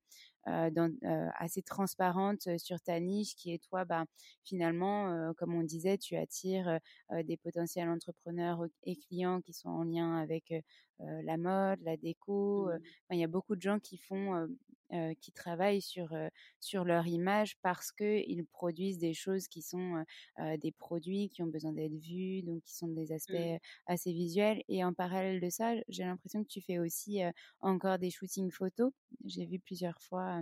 [0.46, 4.04] euh, dans, euh, assez transparente sur ta niche qui est toi, bah,
[4.44, 6.78] finalement, euh, comme on disait, tu attires
[7.24, 10.52] des potentiels entrepreneurs et clients qui sont en lien avec
[10.98, 12.68] la mode, la déco.
[12.68, 12.78] Mmh.
[13.12, 14.48] il y a beaucoup de gens qui font
[15.20, 16.14] qui travaillent sur,
[16.60, 20.04] sur leur image parce qu'ils produisent des choses qui sont
[20.38, 23.12] des produits qui ont besoin d'être vus, donc qui sont des mmh.
[23.12, 24.62] aspects assez visuels.
[24.68, 27.22] Et en parallèle de ça, j'ai l'impression que tu fais aussi
[27.60, 28.92] encore des shootings photos.
[29.24, 30.33] J'ai vu plusieurs fois.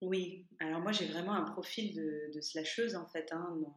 [0.00, 3.76] Oui, alors moi j'ai vraiment un profil de, de slasheuse en fait hein, dans,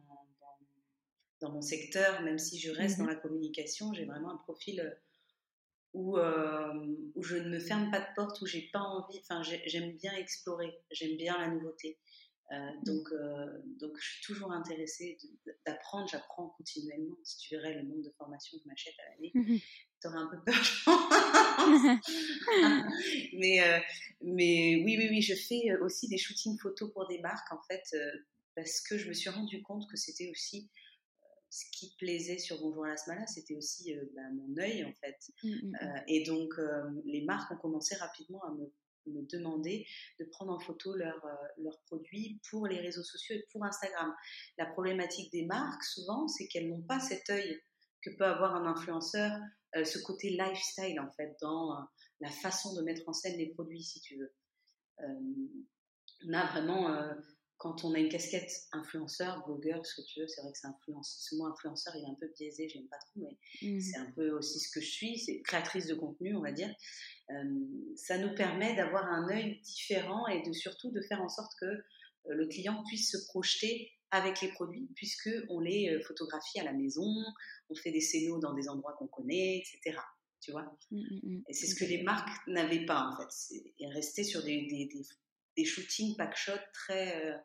[1.40, 4.96] dans, mon secteur, même si je reste dans mmh la communication, j'ai vraiment un profil
[5.92, 9.96] où, où je ne me ferme pas de porte, où j'ai pas envie, enfin j'aime
[9.96, 11.98] bien explorer, j'aime bien la nouveauté.
[12.52, 12.84] Euh, mmh.
[12.84, 13.08] donc,
[13.80, 15.16] donc, je suis toujours intéressée
[15.66, 17.16] d'apprendre, j'apprends continuellement.
[17.24, 19.62] Si tu verrais le nombre de formations que je m'achète à l'année,
[20.04, 20.54] mmh tu aurais un peu peur,
[23.34, 23.82] mais,
[24.22, 27.82] mais oui, oui, oui, je fais aussi des shootings photos pour des marques, en fait,
[28.54, 30.70] parce que je me suis rendu compte que c'était aussi
[31.50, 35.18] ce qui plaisait sur Bonjour à la Smala, c'était aussi bah, mon œil, en fait.
[35.44, 35.76] Mmh,
[36.08, 36.54] et donc,
[37.04, 38.72] les marques ont commencé rapidement à me
[39.06, 39.86] me demander
[40.20, 41.26] de prendre en photo leurs
[41.58, 44.14] leur produits pour les réseaux sociaux et pour Instagram.
[44.58, 47.60] La problématique des marques, souvent, c'est qu'elles n'ont pas cet œil
[48.02, 49.38] que peut avoir un influenceur
[49.74, 51.76] ce côté lifestyle en fait dans
[52.20, 54.34] la façon de mettre en scène les produits, si tu veux.
[56.26, 57.14] on a vraiment
[57.62, 60.66] quand on a une casquette influenceur, blogueur, ce que tu veux, c'est vrai que c'est
[60.66, 61.28] influence.
[61.30, 63.80] Ce mot influenceur, il est un peu biaisé, j'aime pas trop, mais mmh.
[63.80, 66.74] c'est un peu aussi ce que je suis, c'est créatrice de contenu, on va dire.
[67.30, 67.44] Euh,
[67.94, 71.66] ça nous permet d'avoir un œil différent et de surtout de faire en sorte que
[71.66, 71.82] euh,
[72.26, 76.72] le client puisse se projeter avec les produits, puisque on les euh, photographie à la
[76.72, 77.06] maison,
[77.68, 79.98] on fait des scénos dans des endroits qu'on connaît, etc.
[80.40, 83.56] Tu vois mmh, mmh, Et c'est ce que les marques n'avaient pas en fait.
[83.80, 84.88] Elles restaient sur des, des,
[85.56, 87.40] des, shootings pack shots très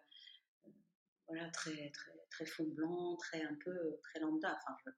[1.27, 4.57] voilà, très, très, très fond blanc, très un peu très lambda.
[4.67, 4.91] Enfin,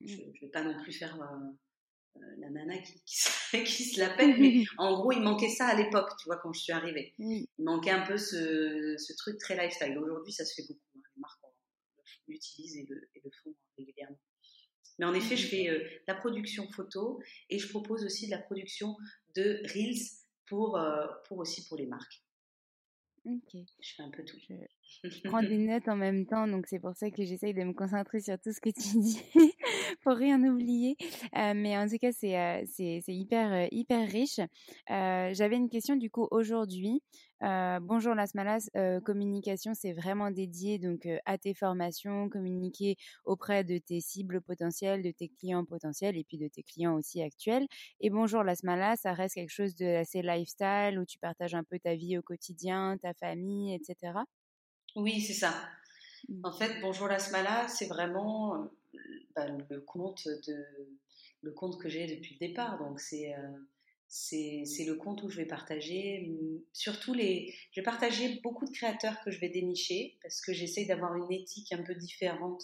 [0.00, 0.32] je ne mmh.
[0.40, 4.64] vais pas non plus faire euh, euh, la nana qui, qui, se la pète, mais
[4.78, 7.14] en gros, il manquait ça à l'époque, tu vois, quand je suis arrivée.
[7.18, 9.98] Il manquait un peu ce, ce truc très lifestyle.
[9.98, 10.93] Aujourd'hui, ça se fait beaucoup.
[12.28, 14.20] L'utilisent et le, et le font régulièrement.
[14.98, 15.50] Mais en effet, je mmh.
[15.50, 18.96] fais la production photo et je propose aussi de la production
[19.34, 19.98] de reels
[20.46, 22.22] pour, euh, pour aussi pour les marques.
[23.24, 23.56] Ok.
[23.80, 24.38] Je fais un peu tout.
[24.38, 24.54] Je
[25.24, 28.20] prends des notes en même temps, donc c'est pour ça que j'essaye de me concentrer
[28.20, 29.20] sur tout ce que tu dis
[30.02, 30.96] pour rien oublier.
[31.36, 34.40] Euh, mais en tout cas, c'est euh, c'est hyper, euh, hyper riche.
[34.88, 37.02] J'avais une question du coup aujourd'hui.
[37.40, 38.68] bonjour Las Malas,
[39.04, 45.10] communication, c'est vraiment dédié donc à tes formations, communiquer auprès de tes cibles potentielles, de
[45.10, 47.66] tes clients potentiels et puis de tes clients aussi actuels.
[48.00, 51.64] Et bonjour Las Malas, ça reste quelque chose de assez lifestyle où tu partages un
[51.64, 54.12] peu ta vie au quotidien, ta famille, etc.
[54.96, 55.52] Oui, c'est ça.
[56.28, 56.40] Mmh.
[56.44, 58.98] En fait, Bonjour la Smala, c'est vraiment euh,
[59.34, 60.64] bah, le compte de
[61.42, 62.78] le compte que j'ai depuis le départ.
[62.78, 63.58] Donc c'est euh,
[64.06, 68.70] c'est le compte où je vais partager mmh, surtout les je vais partager beaucoup de
[68.70, 72.62] créateurs que je vais dénicher parce que j'essaye d'avoir une éthique un peu différente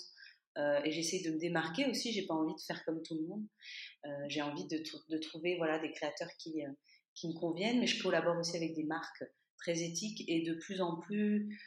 [0.56, 2.12] euh, et j'essaye de me démarquer aussi.
[2.12, 3.44] J'ai pas envie de faire comme tout le monde.
[4.28, 6.62] j'ai envie de, de, trouver voilà des créateurs qui
[7.14, 9.24] qui me conviennent, mais je collabore aussi avec des marques
[9.58, 11.58] très éthiques et de plus en plus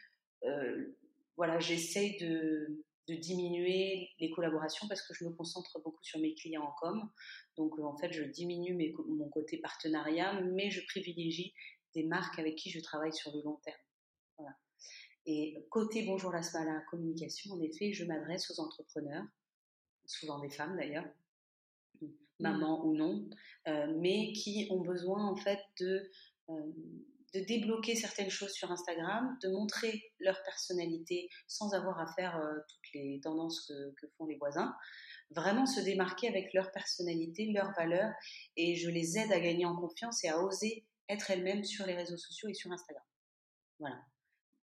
[1.38, 6.64] voilà, j'essaye de, diminuer les collaborations parce que je me concentre beaucoup sur mes clients
[6.64, 7.10] en com.
[7.58, 11.54] Donc euh, en fait, je diminue mon côté partenariat, mais je privilégie
[11.94, 13.82] des marques avec qui je travaille sur le long terme.
[14.38, 14.56] Voilà.
[15.26, 19.26] Et côté Bonjour la Smala communication, en effet, je m'adresse aux entrepreneurs,
[20.06, 21.06] souvent des femmes d'ailleurs,
[22.40, 23.30] maman ou non,
[23.68, 26.10] euh, mais qui ont besoin en fait de
[27.34, 32.54] de débloquer certaines choses sur Instagram, de montrer leur personnalité sans avoir à faire euh,
[32.70, 34.76] toutes les tendances que, font les voisins,
[35.32, 38.12] vraiment se démarquer avec leur personnalité, leurs valeurs,
[38.56, 41.96] et je les aide à gagner en confiance et à oser être elles-mêmes sur les
[41.96, 43.04] réseaux sociaux et sur Instagram.
[43.80, 44.00] Voilà.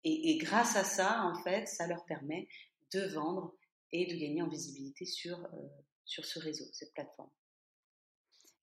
[0.04, 2.48] Et, grâce à ça, en fait, ça leur permet
[2.92, 3.54] de vendre
[3.92, 5.68] et de gagner en visibilité sur, euh,
[6.04, 7.30] sur ce réseau, cette plateforme.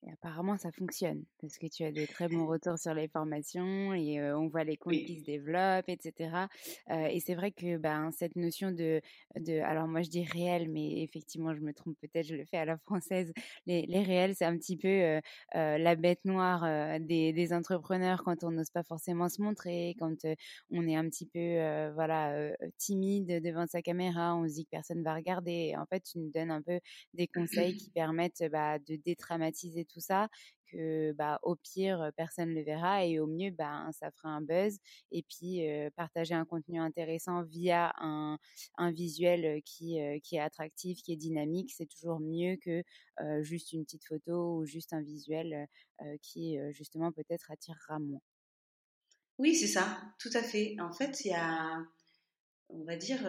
[0.05, 3.93] Et apparemment, ça fonctionne parce que tu as des très bons retours sur les formations
[3.93, 6.47] et on voit les comptes qui se développent, etc.
[6.89, 9.01] et c'est vrai que ben, cette notion de,
[9.37, 12.57] de, alors moi je dis réel, mais effectivement je me trompe peut-être, je le fais
[12.57, 13.33] à la française.
[13.65, 15.19] Les, les réels, c'est un petit peu
[15.53, 16.61] la bête noire
[16.99, 20.25] des, des, entrepreneurs quand on n'ose pas forcément se montrer, quand
[20.71, 25.03] on est un petit peu voilà timide devant sa caméra, on se dit que personne
[25.03, 25.75] va regarder.
[25.77, 26.79] en fait, tu nous donnes un peu
[27.13, 30.29] des conseils qui permettent bah, de détraumatiser tout ça,
[30.71, 34.41] que bah, au pire, personne ne le verra et au mieux, bah, ça fera un
[34.41, 34.77] buzz.
[35.11, 35.61] Et puis,
[35.95, 38.37] partager un contenu intéressant via un,
[38.91, 42.83] visuel qui, qui est attractif, qui est dynamique, c'est toujours mieux que
[43.41, 45.67] juste une petite photo ou juste un visuel
[46.21, 48.21] qui, justement, peut-être attirera moins.
[49.37, 50.75] Oui, c'est ça, tout à fait.
[50.79, 51.79] En fait, il y a
[52.69, 53.19] on va dire,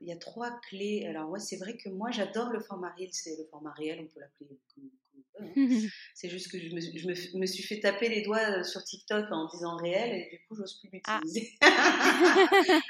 [0.00, 1.06] il y a trois clés.
[1.06, 3.10] Alors, ouais, c'est vrai que moi, j'adore le format réel.
[3.12, 4.90] C'est le format réel, on peut l'appeler comme.
[6.14, 9.48] C'est juste que je, me, me, suis fait taper les doigts euh, sur TikTok en
[9.48, 11.20] disant réel et du coup, j'ose plus ah.
[11.22, 11.56] l'utiliser.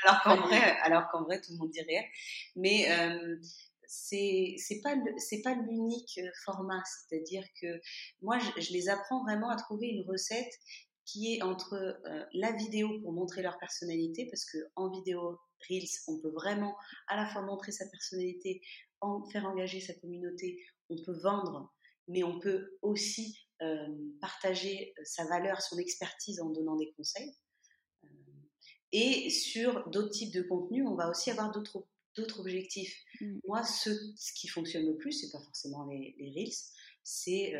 [0.05, 2.05] alors qu'en vrai, alors qu'en vrai, tout le monde dit réel.
[2.57, 3.37] Mais euh,
[3.93, 6.83] c'est c'est pas c'est pas l'unique euh, format.
[6.85, 7.81] C'est-à-dire que
[8.23, 10.53] moi, je, les apprends vraiment à trouver une recette
[11.05, 15.89] qui est entre euh, la vidéo pour montrer leur personnalité, parce que en vidéo Reels,
[16.09, 16.75] on peut vraiment
[17.09, 18.63] à la fois montrer sa personnalité,
[19.01, 20.59] en, faire engager sa communauté,
[20.89, 21.73] on peut vendre
[22.09, 23.87] mais on peut aussi euh,
[24.21, 27.33] partager euh, sa valeur, son expertise en donnant des conseils.
[28.05, 28.09] Euh,
[28.91, 31.87] et sur d'autres types de contenus, on va aussi avoir d'autres
[32.17, 32.95] d'autres objectifs.
[33.21, 33.39] Mm.
[33.47, 36.53] Moi, ce, ce, qui fonctionne le plus, c'est pas forcément les, les reels,
[37.05, 37.55] c'est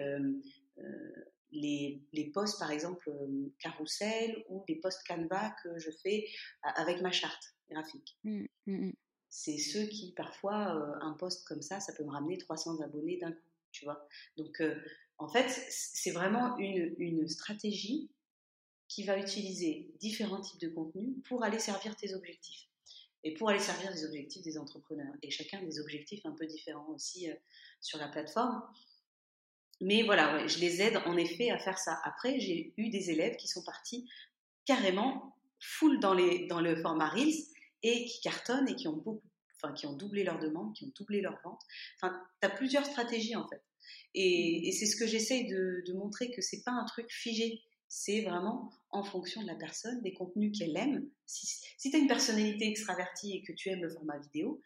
[1.53, 3.11] les, les, posts, par exemple,
[3.59, 6.27] carousel ou les posts Canva que je fais
[6.63, 8.19] avec ma charte graphique.
[8.25, 8.93] Mm, mm,
[9.31, 13.33] c'est ceux qui, parfois, un post comme ça, ça peut me ramener 300 abonnés d'un
[13.33, 13.52] coup.
[13.73, 14.07] Tu vois.
[14.37, 14.75] Donc, euh,
[15.19, 18.11] en fait, c'est vraiment une, stratégie
[18.89, 22.69] qui va utiliser différents types de contenus pour aller servir tes objectifs
[23.25, 25.15] et pour aller servir les objectifs des entrepreneurs.
[25.23, 27.35] Et chacun des objectifs un peu différents aussi euh,
[27.81, 28.63] sur la plateforme.
[29.81, 32.01] Mais voilà, je les aide en effet à faire ça.
[32.05, 34.09] Après, j'ai eu des élèves qui sont partis
[34.65, 37.47] carrément full dans, les, dans le format Reels
[37.83, 39.23] et qui cartonnent et qui ont beaucoup,
[39.63, 41.61] enfin, qui ont doublé leur demande, qui ont doublé leur vente.
[41.97, 43.63] Enfin, tu as plusieurs stratégies en fait.
[44.15, 47.63] Et, et c'est ce que j'essaye de, de, montrer que c'est pas un truc figé.
[47.89, 51.07] C'est vraiment en fonction de la personne, des contenus qu'elle aime.
[51.27, 51.47] Si,
[51.77, 54.63] si tu as une personnalité extravertie et que tu aimes le format vidéo,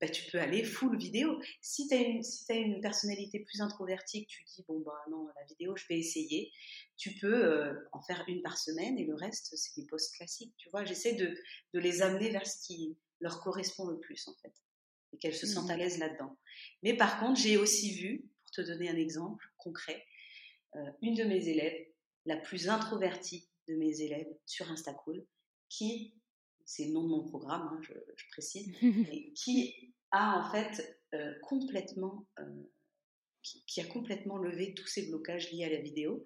[0.00, 1.40] bah, tu peux aller full vidéo.
[1.62, 5.00] Si tu as, une, si as une personnalité plus introvertie, que tu dis, bon, bah
[5.10, 6.52] non, la vidéo, je vais essayer,
[6.96, 10.54] tu peux euh, en faire une par semaine et le reste, c'est des posts classiques.
[10.58, 11.34] Tu vois, j'essaie de,
[11.72, 14.52] de, les amener vers ce qui leur correspond le plus, en fait,
[15.12, 15.80] et qu'elles se sentent à mmh.
[15.80, 16.36] l'aise là-dedans.
[16.82, 20.04] Mais par contre, j'ai aussi vu, pour te donner un exemple concret,
[20.76, 21.86] euh, une de mes élèves,
[22.24, 25.24] la plus introvertie de mes élèves sur Instacool,
[25.68, 26.14] qui
[26.66, 28.70] c'est le nom de mon programme, hein, je, précise,
[29.12, 32.62] et qui a en fait euh, complètement, euh,
[33.42, 36.24] qui, a complètement levé tous ces blocages liés à la vidéo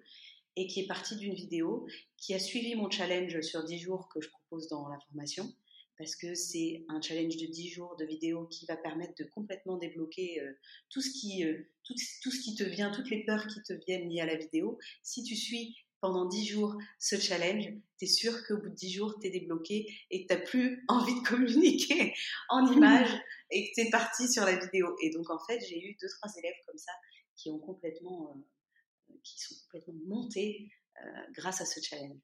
[0.55, 4.19] et qui est partie d'une vidéo qui a suivi mon challenge sur 10 jours que
[4.19, 5.53] je propose dans la formation
[6.01, 9.77] parce que c'est un challenge de 10 jours de vidéo qui va permettre de complètement
[9.77, 10.51] débloquer euh,
[10.89, 11.45] tout, ce qui,
[11.83, 14.35] tout, tout, ce qui te vient, toutes les peurs qui te viennent liées à la
[14.35, 14.79] vidéo.
[15.03, 17.65] Si tu suis pendant 10 jours ce challenge,
[17.99, 20.83] tu es sûr qu'au bout de 10 jours, tu es débloqué et que tu plus
[20.87, 22.15] envie de communiquer
[22.49, 23.15] en images
[23.51, 24.95] et que tu es parti sur la vidéo.
[25.03, 26.93] Et donc, en fait, j'ai eu deux, trois élèves comme ça
[27.35, 30.67] qui ont complètement, euh, qui sont complètement montés
[30.99, 32.17] euh, grâce à ce challenge.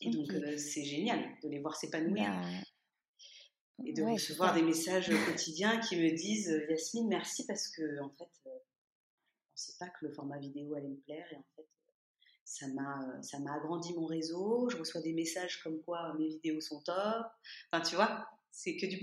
[0.00, 2.30] Et donc, euh, c'est génial de les voir s'épanouir.
[2.30, 8.10] Bah, et de recevoir des messages quotidiens qui me disent Yasmine, merci parce que, en
[8.10, 8.58] fait, on ne
[9.54, 11.66] sait pas que le format vidéo allait me plaire et en fait,
[12.50, 14.68] ça m'a euh, agrandi mon réseau.
[14.70, 17.26] Je reçois des messages comme quoi mes vidéos sont top.
[17.72, 19.00] Enfin, tu vois, c'est que du mmh.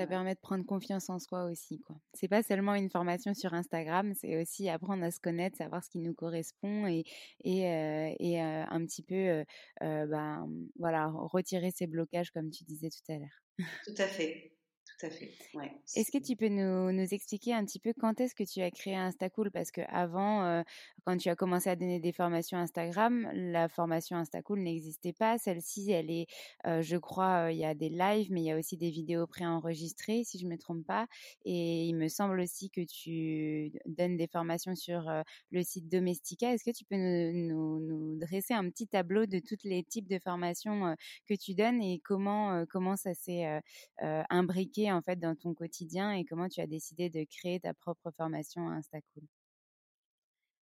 [0.00, 1.96] Ça permet de prendre confiance en soi aussi, quoi.
[2.14, 5.90] C'est pas seulement une formation sur Instagram, c'est aussi apprendre à se connaître, savoir ce
[5.90, 7.04] qui nous correspond et
[7.44, 9.44] et, euh, et euh, un petit peu,
[9.80, 13.68] ben, voilà, retirer ces blocages comme tu disais tout à l'heure.
[13.84, 14.52] Tout à fait.
[15.00, 15.32] Tout à fait.
[15.54, 18.60] Ouais, est-ce que tu peux nous, nous, expliquer un petit peu quand est-ce que tu
[18.60, 19.50] as créé Instacool?
[19.50, 20.62] Parce qu'avant, euh,
[21.04, 25.38] quand tu as commencé à donner des formations Instagram, la formation Instacool n'existait pas.
[25.38, 26.26] Celle-ci, elle est,
[26.66, 28.90] euh, je crois, euh, il y a des lives, mais il y a aussi des
[28.90, 31.06] vidéos préenregistrées, si je ne me trompe pas.
[31.44, 35.10] Et il me semble aussi que tu donnes des formations sur
[35.50, 36.52] le site Domestika.
[36.52, 40.18] Est-ce que tu peux nous, nous, dresser un petit tableau de tous les types de
[40.18, 40.94] formations
[41.26, 43.60] que tu donnes et comment, comment ça s'est
[44.00, 48.10] imbriqué en fait dans ton quotidien et comment tu as décidé de créer ta propre
[48.10, 49.24] formation Instacool?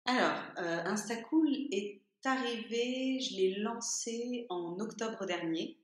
[0.06, 5.78] Alors, euh, Instacool est arrivé, je l'ai lancé en octobre dernier.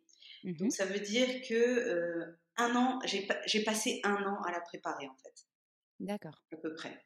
[0.45, 4.61] Mmh Donc ça veut dire que euh, un an, j'ai passé un an à la
[4.61, 5.47] préparer en fait.
[5.99, 6.43] D'accord.
[6.53, 7.05] À peu près.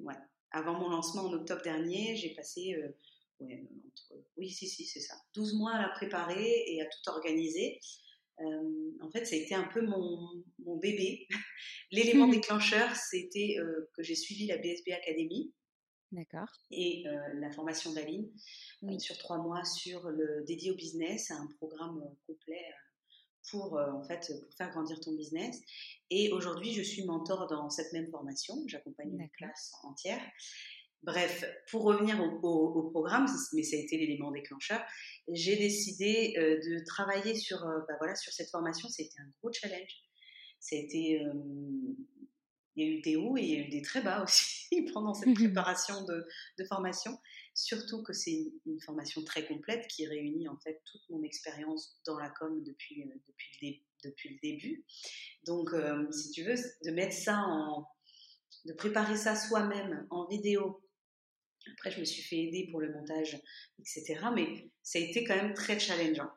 [0.00, 0.16] Ouais.
[0.50, 3.46] Avant mon lancement en octobre dernier, j'ai passé, euh,
[4.36, 7.80] oui, si, si, c'est ça, 12 mois à la préparer et à tout organiser.
[8.40, 11.26] Euh, en fait, ça a été un peu mon, mon bébé.
[11.90, 13.56] L'élément déclencheur, c'était
[13.94, 15.52] que j'ai suivi la BSB Academy.
[16.12, 16.48] D'accord.
[16.70, 18.30] Et euh, la formation d'Aline
[18.98, 22.64] sur trois mois sur le dédié au business, un programme complet
[23.50, 25.60] pour en fait pour faire grandir ton business.
[26.10, 28.54] Et aujourd'hui, je suis mentor dans cette même formation.
[28.66, 30.20] J'accompagne une classe entière.
[31.04, 34.82] Bref, pour revenir au, programme, mais ça a été l'élément déclencheur,
[35.28, 38.88] j'ai décidé euh, de travailler sur, euh, bah voilà, sur cette formation.
[38.88, 40.02] C'était un gros challenge.
[40.60, 41.32] Ça a été, euh,
[42.76, 44.82] il y a eu des hauts et il y a eu des très bas aussi
[44.92, 46.26] pendant cette préparation de,
[46.58, 47.18] de formation.
[47.54, 52.18] Surtout que c'est une, formation très complète qui réunit en fait toute mon expérience dans
[52.18, 54.84] la com depuis, depuis, le, depuis le début.
[55.46, 55.70] Donc,
[56.10, 57.86] si tu veux, de mettre ça en,
[58.64, 60.84] de préparer ça soi-même en vidéo
[61.72, 63.40] après, je me suis fait aider pour le montage,
[63.78, 64.26] etc.
[64.34, 66.30] Mais ça a été quand même très challengeant.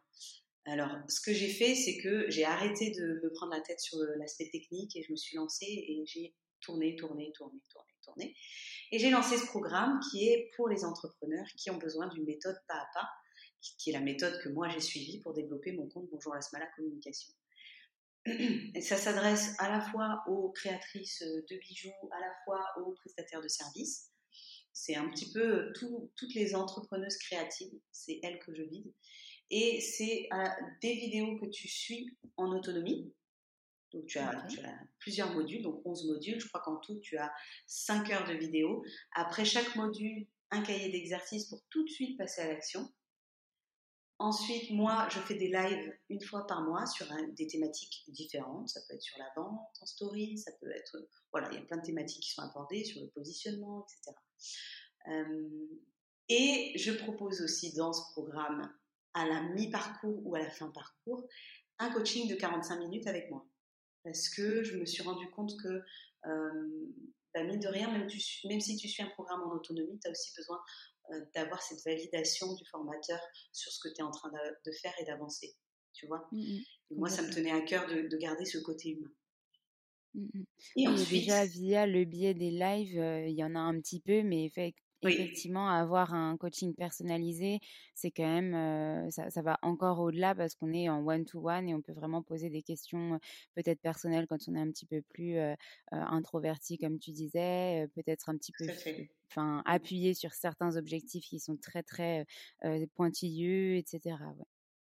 [0.68, 3.98] Alors, ce que j'ai fait, c'est que j'ai arrêté de me prendre la tête sur
[4.18, 8.36] l'aspect technique et je me suis lancée et j'ai tourné, tourné, tourné, tourné, tourné.
[8.92, 12.58] Et j'ai lancé ce programme qui est pour les entrepreneurs qui ont besoin d'une méthode
[12.68, 13.08] pas à pas,
[13.78, 16.68] qui est la méthode que moi j'ai suivie pour développer mon compte Bonjour la Smala
[16.76, 17.34] Communication.
[18.26, 23.42] Et ça s'adresse à la fois aux créatrices de bijoux, à la fois aux prestataires
[23.42, 24.12] de services,
[24.80, 28.94] c'est un petit peu toutes les entrepreneuses créatives, c'est elles que je vide.
[29.50, 30.30] Et c'est
[30.82, 33.14] des vidéos que tu suis en autonomie.
[33.94, 36.40] Donc tu as, tu as, plusieurs modules, donc 11 modules.
[36.40, 37.32] Je crois qu'en tout, tu as
[37.68, 38.84] 5 heures de vidéo.
[39.14, 42.92] Après chaque module, un cahier d'exercice pour tout de suite passer à l'action.
[44.20, 48.70] Ensuite, moi, je fais des lives une fois par mois sur des thématiques différentes.
[48.70, 50.98] Ça peut être sur la vente en story, ça peut être...
[51.32, 54.18] Voilà, il y a plein de thématiques qui sont abordées sur le positionnement, etc.
[55.10, 55.68] Euh,
[56.30, 58.74] et je propose aussi dans ce programme,
[59.18, 61.28] à la mi-parcours ou à la fin parcours,
[61.80, 63.48] un coaching de 45 minutes avec moi.
[64.04, 65.82] Parce que je me suis rendu compte que,
[66.26, 66.94] euh,
[67.34, 68.08] bah, mine de rien, même,
[68.46, 70.60] même, si tu suis un programme en autonomie, tu as aussi besoin
[71.12, 73.20] euh, d'avoir cette validation du formateur
[73.52, 75.56] sur ce que tu es en train de, faire et d'avancer.
[75.94, 76.28] Tu vois?
[76.32, 76.98] Mmh, mmh.
[76.98, 79.12] Moi, ça me tenait à cœur de, garder ce côté humain.
[80.14, 80.44] Mmh,
[80.76, 84.22] et, déjà, via le biais des lives, euh, il y en a un petit peu,
[84.22, 87.60] mais fait, Effectivement, avoir un coaching personnalisé,
[87.94, 91.82] c'est quand même, ça, ça, va encore au-delà parce qu'on est en one-to-one et on
[91.82, 93.20] peut vraiment poser des questions
[93.54, 95.38] peut-être personnelles quand on est un petit peu plus
[95.92, 98.66] introverti, comme tu disais, peut-être un petit peu
[99.30, 102.26] enfin, appuyé sur certains objectifs qui sont très, très
[102.96, 104.16] pointilleux, etc.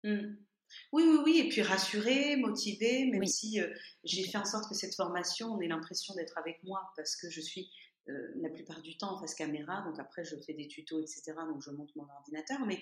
[0.04, 0.36] Mmh.
[0.92, 3.60] Oui, oui, oui, et puis rassurer, motiver, même si
[4.04, 7.30] j'ai fait en sorte que cette formation, on ait l'impression d'être avec moi parce que
[7.30, 7.72] je suis
[8.10, 11.34] euh, la plupart du temps en face caméra, donc après je fais des tutos, etc.
[11.48, 12.80] Donc je monte mon ordinateur, mais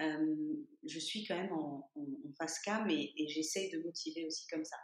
[0.00, 1.90] euh, je suis quand même en,
[2.38, 4.76] face cam et, et j'essaye de motiver aussi comme ça.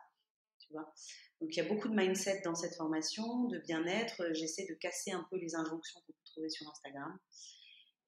[0.59, 0.93] Tu vois
[1.41, 4.35] donc il y a beaucoup de mindset dans cette formation, de bien-être.
[4.35, 7.19] J'essaie de casser un peu les injonctions qu'on peut trouver sur Instagram.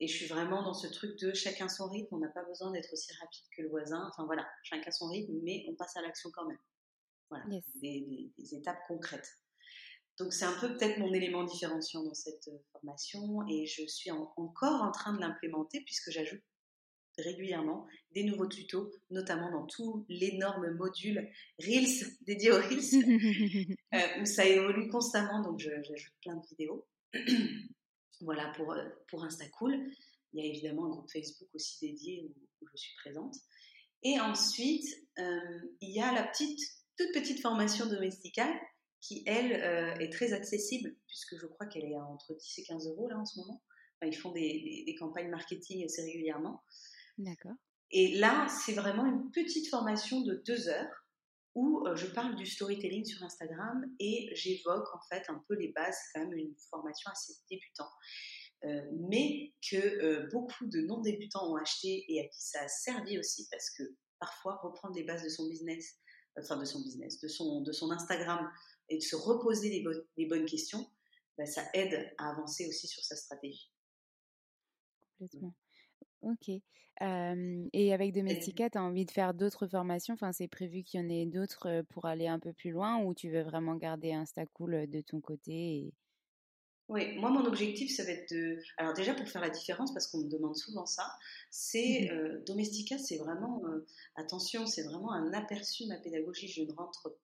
[0.01, 2.72] Et je suis vraiment dans ce truc de chacun son rythme, on n'a pas besoin
[2.72, 4.07] d'être aussi rapide que le voisin.
[4.11, 6.59] Enfin voilà, chacun son rythme, mais on passe à l'action quand même.
[7.30, 7.45] Voilà,
[7.76, 9.30] des, étapes concrètes.
[10.18, 14.10] Donc c'est un peu peut-être mon élément différenciant dans cette euh, formation et je suis
[14.10, 16.42] encore en train de l'implémenter puisque j'ajoute
[17.18, 24.24] régulièrement des nouveaux tutos, notamment dans tout l'énorme module Reels dédié aux Reels, euh, où
[24.24, 26.86] ça évolue constamment, donc j'ajoute plein de vidéos.
[28.20, 29.90] voilà pour, euh, pour Instacool.
[30.32, 33.34] Il y a évidemment un groupe Facebook aussi dédié où, je suis présente.
[34.02, 34.86] Et ensuite,
[35.18, 36.58] il y a la petite,
[36.96, 38.58] toute petite formation domesticale
[39.03, 42.86] qui, elle, euh, est très accessible, puisque je crois qu'elle est entre 10 et 15
[42.86, 43.62] euros là en ce moment.
[44.03, 46.62] ils font des, campagnes marketing assez régulièrement.
[47.18, 47.57] D'accord.
[47.90, 51.07] Et là, c'est vraiment une petite formation de deux heures
[51.55, 55.72] où euh, je parle du storytelling sur Instagram et j'évoque en fait un peu les
[55.72, 55.94] bases.
[55.94, 57.90] C'est quand même une formation assez débutant.
[58.64, 63.48] Euh, mais que beaucoup de non-débutants ont acheté et à qui ça a servi aussi
[63.50, 63.82] parce que
[64.20, 65.98] parfois reprendre les bases de son business,
[66.38, 68.48] enfin de son business, de son, de son Instagram,
[68.89, 69.85] et de se reposer
[70.16, 70.87] les, bonnes questions,
[71.39, 73.70] bah, ça aide à avancer aussi sur sa stratégie.
[75.18, 75.55] Complètement.
[76.22, 76.49] Ok.
[76.51, 80.14] et avec Domestica, tu as envie de faire d'autres formations?
[80.14, 83.14] Enfin, c'est prévu qu'il y en ait d'autres pour aller un peu plus loin ou
[83.14, 85.93] tu veux vraiment garder Instacool de ton côté
[86.89, 88.59] Oui, moi, mon objectif, ça va être de.
[88.76, 91.11] Alors, déjà, pour faire la différence, parce qu'on me demande souvent ça,
[91.51, 92.11] c'est.
[92.12, 93.62] Mmh Domestica, c'est vraiment.
[94.16, 96.49] attention, c'est vraiment un aperçu de ma pédagogie.
[96.49, 97.16] Je ne rentre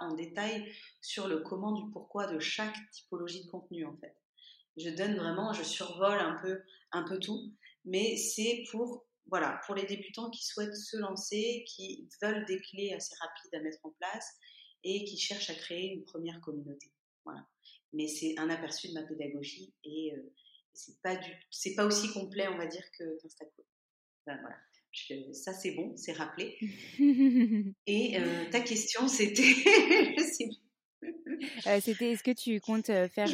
[0.00, 4.16] en détail sur le comment du pourquoi de chaque typologie de contenu en fait.
[4.76, 6.62] Je donne vraiment, je survole un peu,
[6.92, 7.52] un peu tout,
[7.84, 12.92] mais c'est pour voilà, pour les débutants qui souhaitent se lancer, qui veulent des clés
[12.94, 14.28] assez rapides à mettre en place
[14.82, 16.90] et qui cherchent à créer une première communauté.
[17.24, 17.46] Voilà.
[17.92, 20.32] Mais c'est un aperçu de ma pédagogie et euh,
[20.72, 23.64] c'est pas du, c'est pas aussi complet, on va dire, que qu'Instaco.
[24.26, 24.56] voilà
[25.32, 26.56] ça c'est bon, c'est rappelé.
[27.86, 29.42] Et euh, ta question c'était,
[31.66, 33.28] euh, c'était est-ce que tu comptes euh, faire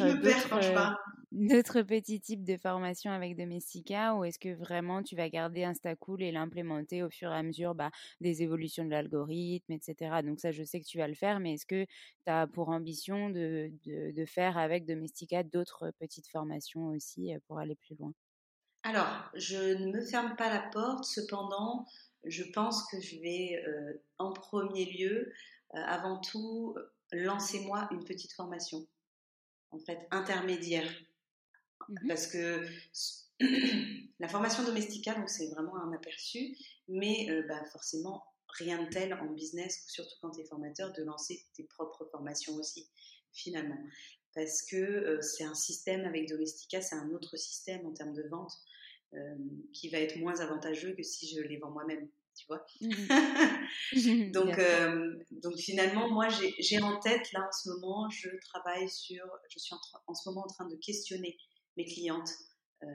[1.31, 6.23] d'autres petits types de formation avec Domestika ou est-ce que vraiment tu vas garder Instacool
[6.23, 7.91] et l'implémenter au fur et à mesure bah,
[8.21, 10.21] des évolutions de l'algorithme, etc.
[10.23, 12.69] Donc ça, je sais que tu vas le faire, mais est-ce que tu as pour
[12.69, 18.13] ambition de, de, de faire avec Domestika d'autres petites formations aussi pour aller plus loin?
[18.87, 21.85] Alors, je ne me ferme pas la porte, cependant,
[22.23, 25.33] je pense que je vais euh, en premier lieu,
[25.75, 26.73] euh, avant tout,
[27.11, 28.87] lancer moi une petite formation,
[29.71, 30.89] en fait, intermédiaire.
[31.89, 32.65] Mmh Parce que
[34.19, 36.55] la formation domestica, donc c'est vraiment un aperçu,
[36.87, 38.23] mais euh, bah, forcément,
[38.57, 42.55] rien de tel en business, surtout quand tu es formateur, de lancer tes propres formations
[42.55, 42.89] aussi,
[43.33, 43.83] finalement.
[44.33, 48.53] Parce que c'est un système avec Domestica, c'est un autre système en termes de vente.
[49.13, 49.35] Euh,
[49.71, 52.65] qui va être moins avantageux que si je les vends moi-même, tu vois.
[52.81, 52.91] Mmh
[54.33, 56.27] donc, euh, donc finalement, moi,
[56.59, 59.73] j'ai en tête, là, en ce moment, je travaille sur, je suis
[60.07, 61.37] en, ce moment en train de questionner
[61.77, 62.29] mes clientes,
[62.83, 62.87] euh,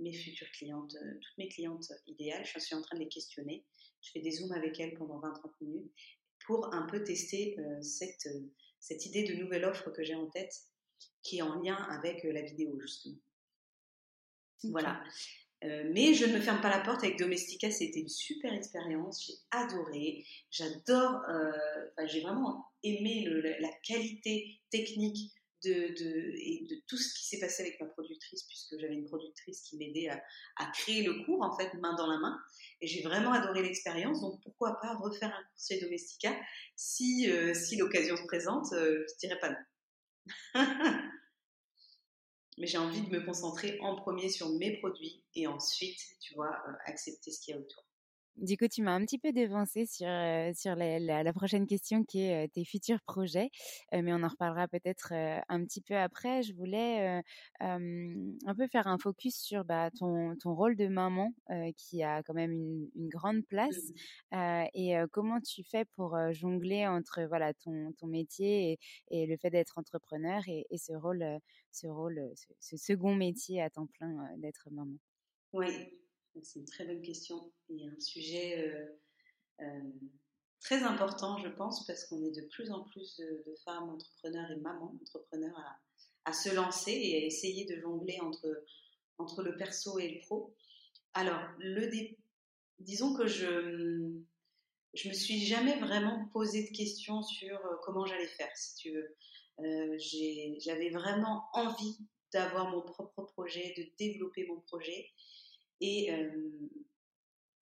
[0.00, 3.62] mes futures clientes, toutes mes clientes idéales, je suis en train de les questionner.
[4.00, 5.92] Je fais des zooms avec elles pendant 20-30 minutes
[6.46, 8.28] pour un peu tester cette,
[8.80, 10.54] cette idée de nouvelle offre que j'ai en tête
[11.22, 13.18] qui est en lien avec la vidéo justement.
[14.70, 15.02] Voilà.
[15.62, 19.34] mais je ne me ferme pas la porte avec Domestica, c'était une super expérience, j'ai
[19.50, 21.22] adoré, j'adore,
[22.06, 23.26] j'ai vraiment aimé
[23.60, 25.32] la qualité technique
[25.64, 30.08] de, tout ce qui s'est passé avec ma productrice, puisque j'avais une productrice qui m'aidait
[30.08, 32.38] à, créer le cours, en fait, main dans la main.
[32.80, 36.36] Et j'ai vraiment adoré l'expérience, donc pourquoi pas refaire un cours chez Domestica
[36.76, 39.56] si, euh, si l'occasion se présente, euh, je dirais pas non.
[42.58, 46.52] Mais j'ai envie de me concentrer en premier sur mes produits et ensuite, tu vois,
[46.68, 47.85] euh, accepter ce qu'il y a autour.
[48.36, 50.06] Du coup, tu m'as un petit peu dévancé sur,
[50.54, 53.48] sur la, prochaine question qui est tes futurs projets,
[53.92, 55.12] mais on en reparlera peut-être
[55.48, 56.42] un petit peu après.
[56.42, 57.22] Je voulais
[57.60, 61.32] un peu faire un focus sur bah, ton, ton, rôle de maman
[61.76, 63.92] qui a quand même une, une grande place
[64.32, 64.64] mmh.
[64.74, 68.78] et comment tu fais pour jongler entre voilà, ton, ton métier et,
[69.10, 71.24] et, le fait d'être entrepreneur et, et, ce rôle,
[71.72, 72.20] ce, rôle
[72.60, 74.96] ce, second métier à temps plein d'être maman?
[75.52, 75.68] Oui,
[76.42, 79.80] c'est une très bonne question et un sujet euh, euh,
[80.60, 84.56] très important, je pense, parce qu'on est de plus en plus de, femmes entrepreneurs et
[84.56, 85.58] mamans entrepreneurs
[86.24, 90.54] à, se lancer et à essayer de jongler entre, le perso et le pro.
[91.14, 91.40] Alors,
[92.80, 94.20] disons que je
[94.94, 98.92] je me suis jamais vraiment posé de questions sur euh, comment j'allais faire, si tu
[98.92, 99.16] veux.
[100.58, 101.98] J'avais vraiment envie
[102.32, 105.10] d'avoir mon propre projet, de développer mon projet.
[105.80, 106.10] Et,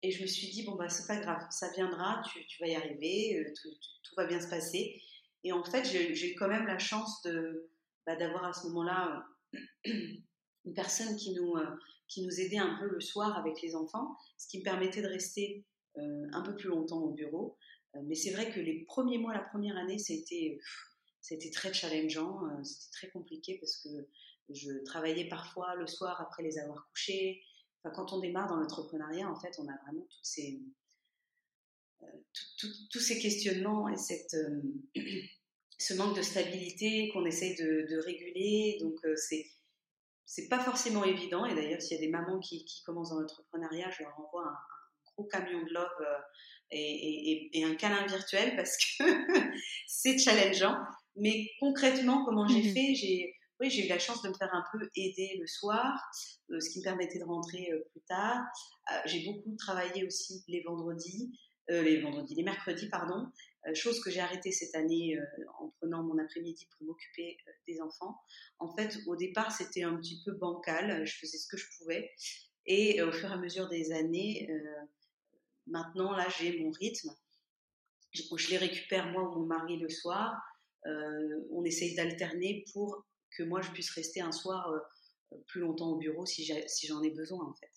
[0.04, 2.74] et je me suis dit, bon, bah, c'est pas grave, ça viendra, tu, vas y
[2.74, 5.00] arriver, tout, va bien se passer.
[5.42, 7.70] Et en fait, j'ai quand même la chance de,
[8.06, 9.26] bah, d'avoir à ce moment-là
[9.84, 11.54] une personne qui nous,
[12.06, 15.08] qui nous aidait un peu le soir avec les enfants, ce qui me permettait de
[15.08, 15.64] rester
[15.96, 17.56] un peu plus longtemps au bureau.
[18.04, 20.58] mais c'est vrai que les premiers mois, la première année, c'était,
[21.20, 23.88] c'était très challengeant, c'était très compliqué parce que
[24.50, 27.42] je travaillais parfois le soir après les avoir couchés
[27.90, 30.60] quand on démarre dans l'entrepreneuriat, en fait, on a vraiment toutes ces,
[32.02, 32.06] euh,
[32.90, 34.62] tous ces questionnements et cette, euh,
[35.78, 38.78] ce manque de stabilité qu'on essaye de, réguler.
[38.80, 39.46] Donc, euh, c'est
[40.26, 41.44] c'est pas forcément évident.
[41.44, 44.48] Et d'ailleurs, s'il y a des mamans qui, qui commencent dans l'entrepreneuriat, je leur envoie
[44.48, 44.56] un,
[45.12, 46.06] gros camion de love
[46.70, 49.04] et, et, un câlin virtuel parce que
[49.86, 50.76] c'est challengeant.
[51.14, 52.94] Mais concrètement, comment j'ai mmh fait?
[52.94, 56.00] J'ai oui, j'ai eu la chance de me faire un peu aider le soir,
[56.50, 58.42] euh, ce qui me permettait de rentrer euh, plus tard.
[58.92, 61.32] Euh, j'ai beaucoup travaillé aussi les vendredis,
[61.68, 63.26] les vendredis, les mercredis, pardon,
[63.72, 65.18] chose que j'ai arrêtée cette année
[65.58, 68.20] en prenant mon après-midi pour m'occuper des enfants.
[68.58, 72.12] En fait, au départ, c'était un petit peu bancal, je faisais ce que je pouvais.
[72.66, 74.46] Et au fur et à mesure des années,
[75.66, 77.16] maintenant, là, j'ai mon rythme.
[78.10, 80.38] Je, je, les récupère moi ou mon mari le soir.
[80.84, 85.96] on essaye d'alterner pour que moi je puisse rester un soir euh, plus longtemps au
[85.96, 87.70] bureau si j'en ai besoin en fait.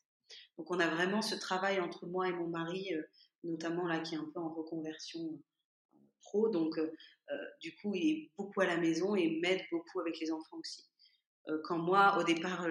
[0.58, 3.02] Donc on a vraiment ce travail entre moi et mon mari, euh,
[3.44, 6.80] notamment là qui est un peu en reconversion euh, pro, donc
[7.62, 10.86] du coup il est beaucoup à la maison et m'aide beaucoup avec les enfants aussi.
[11.64, 12.68] quand moi au départ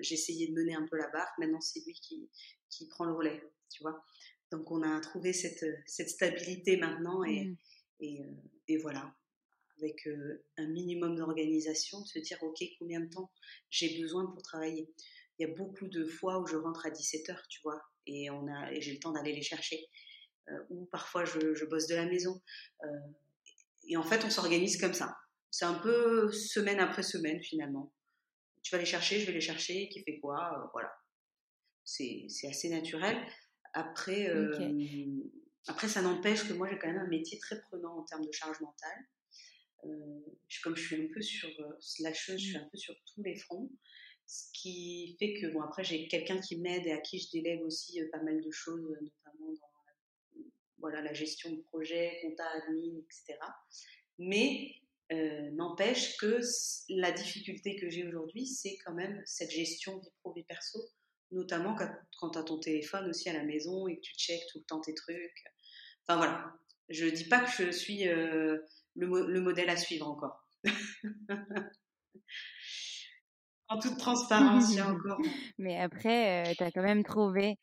[0.00, 2.28] j'essayais de mener un peu la barque, maintenant c'est lui qui,
[2.68, 4.04] qui prend le relais, tu vois.
[4.50, 7.56] Donc on a trouvé cette, cette stabilité maintenant et, mmh.
[8.00, 8.20] et,
[8.68, 9.12] et voilà
[9.78, 10.08] avec
[10.56, 13.30] un minimum d'organisation, de se dire, OK, combien de temps
[13.70, 14.88] j'ai besoin pour travailler?
[15.38, 18.46] Il y a beaucoup de fois où je rentre à 17h, tu vois, et, on
[18.48, 19.86] a, et j'ai le temps d'aller les chercher.
[20.48, 22.40] Euh, ou parfois, je, bosse de la maison.
[22.84, 22.86] Euh,
[23.88, 25.14] et en fait, on s'organise comme ça.
[25.50, 27.92] C'est un peu semaine après semaine, finalement.
[28.62, 30.92] Tu vas les chercher, je vais les chercher, qui fait quoi Voilà.
[31.84, 33.16] C'est, assez naturel.
[33.74, 34.28] Après,
[35.68, 38.32] après ça n'empêche que moi, j'ai quand même un métier très prenant en termes de
[38.32, 39.06] charge mentale.
[39.86, 40.20] Euh,
[40.62, 41.48] comme je suis un peu sur
[41.80, 43.70] slasheuse, je suis un peu sur tous les fronts.
[44.26, 47.62] Ce qui fait que, bon, après, j'ai quelqu'un qui m'aide et à qui je délègue
[47.62, 49.76] aussi euh, pas mal de choses, notamment dans
[50.78, 53.38] voilà, la gestion de projet, compta, admin, etc.
[54.18, 54.74] Mais
[55.12, 56.40] euh, n'empêche que
[56.88, 60.80] la difficulté que j'ai aujourd'hui, c'est quand même cette gestion vie pro, vie perso,
[61.30, 64.46] notamment quand, quand tu as ton téléphone aussi à la maison et que tu checkes
[64.50, 65.44] tout le temps tes trucs.
[66.02, 66.52] Enfin voilà,
[66.88, 68.04] je dis pas que je suis
[68.96, 70.44] le, modèle à suivre encore.
[73.68, 75.18] en toute transparence, il y a encore.
[75.58, 77.58] Mais après, euh, tu as quand même trouvé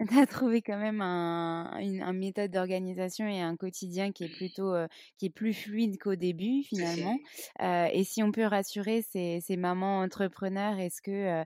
[0.22, 4.88] as trouvé quand même un, une, méthode d'organisation et un quotidien qui est plutôt euh,
[5.18, 7.16] qui est plus fluide qu'au début finalement.
[7.62, 11.44] Euh, et si on peut rassurer ces, ces mamans entrepreneurs, est-ce que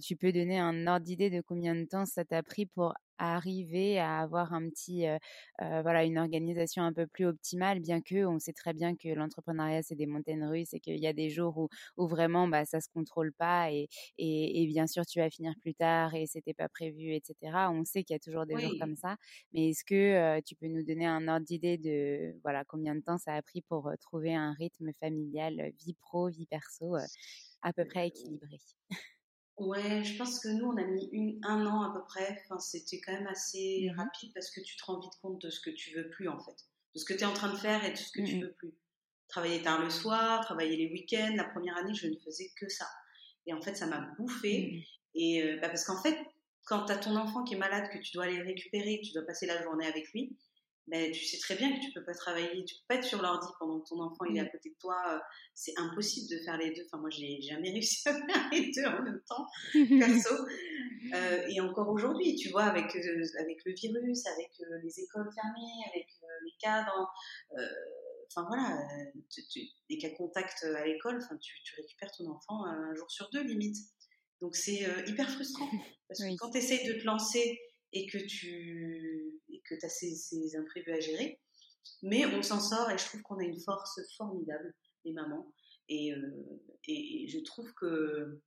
[0.00, 3.98] tu peux donner un ordre d'idée de combien de temps ça t'a pris pour arriver
[3.98, 5.06] à avoir un petit,
[5.60, 9.82] voilà, une organisation un peu plus optimale, bien que on sait très bien que l'entrepreneuriat
[9.82, 12.80] c'est des montagnes russes et qu'il y a des jours où, où vraiment bah, ça
[12.80, 13.88] se contrôle pas et,
[14.18, 17.70] et, bien sûr tu vas finir plus tard et c'était pas prévu, etc.
[17.72, 19.16] On sait qu'il y a toujours des jours comme ça,
[19.52, 23.18] mais est-ce que tu peux nous donner un ordre d'idée de voilà combien de temps
[23.18, 26.96] ça a pris pour trouver un rythme familial, vie pro, vie perso,
[27.62, 28.58] à peu près équilibré?
[29.56, 32.42] Ouais, je pense que nous, on a mis une, un an à peu près.
[32.44, 35.50] Enfin, c'était quand même assez mmh rapide parce que tu te rends vite compte de
[35.50, 36.56] ce que tu veux plus, en fait.
[36.94, 38.42] De ce que tu es en train de faire et de ce que tu mmh
[38.42, 38.74] veux plus.
[39.28, 41.34] Travailler tard le soir, travailler les week-ends.
[41.36, 42.86] La première année, je ne faisais que ça.
[43.46, 44.72] Et en fait, ça m'a bouffé.
[44.72, 44.82] Mmh
[45.16, 46.18] et euh, bah, parce qu'en fait,
[46.64, 49.12] quand tu as ton enfant qui est malade, que tu dois aller récupérer, que tu
[49.12, 50.36] dois passer la journée avec lui,
[50.86, 53.22] ben, tu sais très bien que tu peux pas travailler, tu peux pas être sur
[53.22, 54.96] l'ordi pendant que ton enfant il est à côté de toi.
[55.14, 55.18] Euh,
[55.54, 56.82] c'est impossible de faire les deux.
[56.86, 59.46] Enfin, moi, j'ai jamais réussi à faire les deux en même temps,
[59.98, 60.34] perso.
[61.12, 64.50] Euh, et encore aujourd'hui, tu vois, avec euh, avec le virus, avec
[64.82, 66.08] les écoles fermées, avec
[66.46, 67.12] les cadres.
[68.30, 68.80] Enfin voilà,
[69.90, 73.42] les cas contacts à l'école, enfin tu, tu, récupères ton enfant un jour sur deux
[73.42, 73.76] limite.
[74.40, 75.68] Donc c'est hyper frustrant
[76.08, 77.60] parce que quand tu essayes de te lancer
[77.92, 79.23] et que tu
[79.68, 81.40] que as ces, imprévus à gérer.
[82.02, 85.52] Mais on s'en sort et je trouve qu'on a une force formidable, les mamans.
[85.88, 88.40] Et, euh, et, je trouve que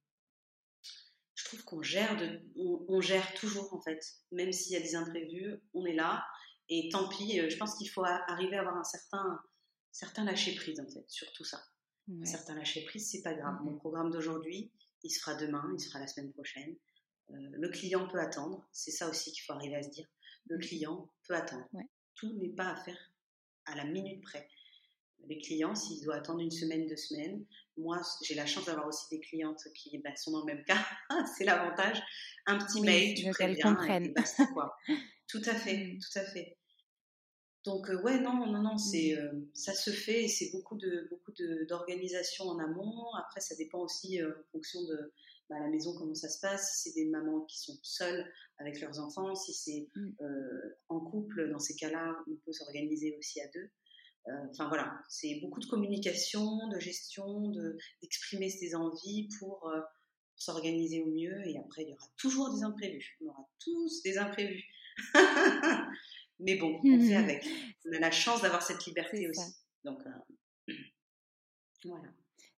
[1.35, 4.95] je trouve qu'on gère, de, on, gère toujours en fait, même s'il y a des
[4.95, 6.25] imprévus, on est là.
[6.69, 9.39] Et tant pis, euh, je pense qu'il faut arriver à avoir un certain,
[9.91, 11.63] certain lâcher prise en fait, sur tout ça.
[12.09, 13.55] Un certain lâcher prise, c'est pas grave.
[13.63, 14.71] Mon mmh programme d'aujourd'hui,
[15.03, 16.75] il se fera demain, il se fera la semaine prochaine.
[17.31, 18.67] Euh, le client peut attendre.
[18.71, 20.07] C'est ça aussi qu'il faut arriver à se dire.
[20.49, 21.67] Le client peut attendre.
[22.15, 22.97] Tout n'est pas à faire
[23.65, 24.47] à la minute près.
[25.27, 27.45] Les clients, s'ils doivent attendre une semaine, deux semaines,
[27.77, 30.83] moi, j'ai la chance d'avoir aussi des clientes qui bah, sont dans le même cas.
[31.37, 32.01] c'est l'avantage.
[32.45, 33.77] Un petit mail, tu préviens.
[34.01, 34.13] Et,
[34.53, 34.75] quoi.
[35.27, 35.99] tout à fait, mmh.
[35.99, 36.57] tout à fait.
[37.65, 39.19] Donc euh, ouais, non, non, non, c'est mmh.
[39.19, 41.33] euh, ça se fait et c'est beaucoup de beaucoup
[41.67, 43.13] d'organisation en amont.
[43.19, 45.13] Après, ça dépend aussi en fonction de
[45.49, 48.29] bah, à la maison comment ça se passe, si c'est des mamans qui sont seules
[48.57, 50.15] avec leurs enfants, si c'est mm.
[50.21, 53.69] euh, en couple, dans ces cas-là, on peut s'organiser aussi à deux.
[54.27, 57.49] Euh, enfin voilà, c'est beaucoup de communication, de gestion,
[58.01, 59.79] d'exprimer ses envies pour euh,
[60.35, 61.47] s'organiser au mieux.
[61.47, 63.17] Et après, il y aura toujours des imprévus.
[63.21, 64.65] On aura tous des imprévus.
[66.39, 67.47] Mais bon, on fait avec.
[67.85, 69.55] On a la chance d'avoir cette liberté aussi.
[69.85, 70.01] Donc,
[71.85, 72.09] voilà.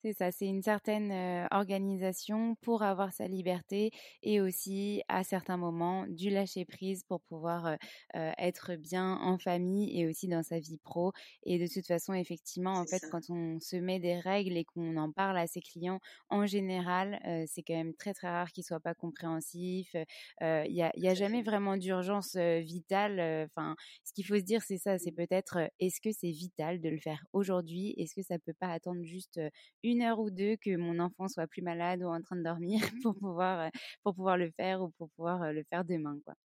[0.07, 1.11] C'est ça, c'est une certaine
[1.51, 3.91] organisation pour avoir sa liberté
[4.23, 7.75] et aussi à certains moments du lâcher prise pour pouvoir
[8.13, 11.11] être bien en famille et aussi dans sa vie pro.
[11.43, 14.95] Et de toute façon, effectivement, en fait, quand on se met des règles et qu'on
[14.95, 15.99] en parle à ses clients,
[16.29, 19.93] en général, c'est quand même très très rare qu'ils soient pas compréhensifs.
[20.39, 23.19] Il n'y a, y a jamais vraiment d'urgence vitale.
[23.49, 25.15] Enfin, ce qu'il faut se dire, c'est ça, c'est mmh.
[25.15, 27.93] peut-être est-ce que c'est vital de le faire aujourd'hui?
[27.97, 29.41] Est-ce que ça peut pas attendre juste
[29.83, 32.79] une heure ou deux que mon enfant soit plus malade ou en train de dormir
[33.03, 33.71] pour pouvoir,
[34.03, 36.35] pour pouvoir le faire ou pour pouvoir le faire demain, quoi.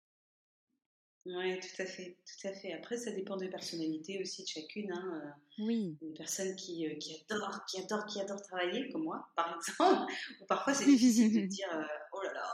[1.25, 2.73] Oui, tout à fait, tout à fait.
[2.73, 4.91] Après, ça dépend des personnalités aussi de chacune.
[4.91, 5.35] Hein.
[5.59, 5.97] Oui.
[6.03, 10.13] Une personne qui, qui, adore, qui adore, qui adore travailler, comme moi, par exemple.
[10.41, 11.69] ou parfois, c'est difficile de dire,
[12.13, 12.53] oh là là,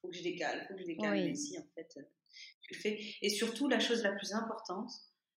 [0.00, 1.22] faut que je décale, faut que je décale.
[1.22, 1.98] Mais si, en fait,
[2.62, 2.98] tu le fais.
[3.20, 4.90] Et surtout, la chose la plus importante,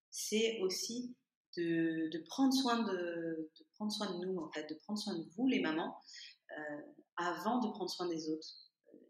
[0.10, 1.16] c'est aussi
[1.58, 5.18] de, de, prendre soin de, de, prendre soin de nous, en fait, de prendre soin
[5.18, 5.98] de vous, les mamans,
[6.52, 6.82] euh,
[7.16, 8.48] avant de prendre soin des autres.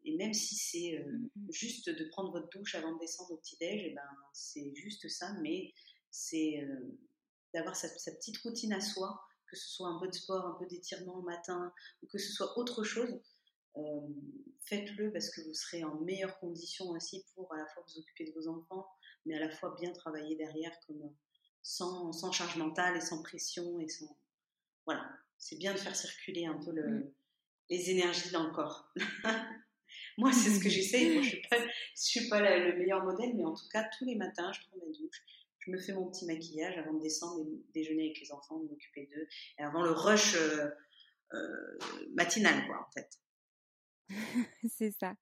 [0.05, 1.51] Et même si c'est euh, mm, mm.
[1.51, 5.09] juste de prendre votre douche avant de descendre au petit-déj, et eh ben, c'est juste
[5.09, 5.73] ça, mais
[6.11, 6.97] c'est euh,
[7.53, 10.55] d'avoir sa, sa, petite routine à soi, que ce soit un peu de sport, un
[10.59, 13.19] peu d'étirement au matin, ou que ce soit autre chose.
[14.65, 18.25] Faites-le parce que vous serez en meilleure condition aussi pour à la fois vous occuper
[18.25, 18.85] de vos enfants,
[19.25, 21.15] mais à la fois bien travailler derrière comme,
[21.63, 24.17] sans, sans, charge mentale et sans pression et sans
[24.89, 27.11] voilà c'est bien de faire circuler un peu le, mm.
[27.69, 28.91] les énergies dans le corps.
[30.17, 31.13] Moi c'est ce que j'essaye.
[31.13, 31.57] Moi je suis pas
[31.93, 34.91] suis pas le meilleur modèle mais en tout cas tous les matins je prends ma
[34.91, 35.21] douche
[35.59, 38.67] je me fais mon petit maquillage avant de descendre et déjeuner avec les enfants de
[38.67, 39.27] m'occuper d'eux
[39.59, 40.69] et avant le rush euh,
[41.33, 41.77] euh,
[42.15, 43.19] matinal quoi en fait
[44.69, 45.13] c'est ça,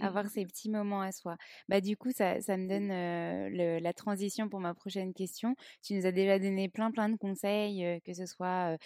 [0.00, 1.36] avoir ces petits moments à soi.
[1.68, 5.54] Bah du coup, ça, ça me donne le, la transition pour ma prochaine question.
[5.82, 8.76] Tu nous as déjà donné plein plein de conseils, que ce soit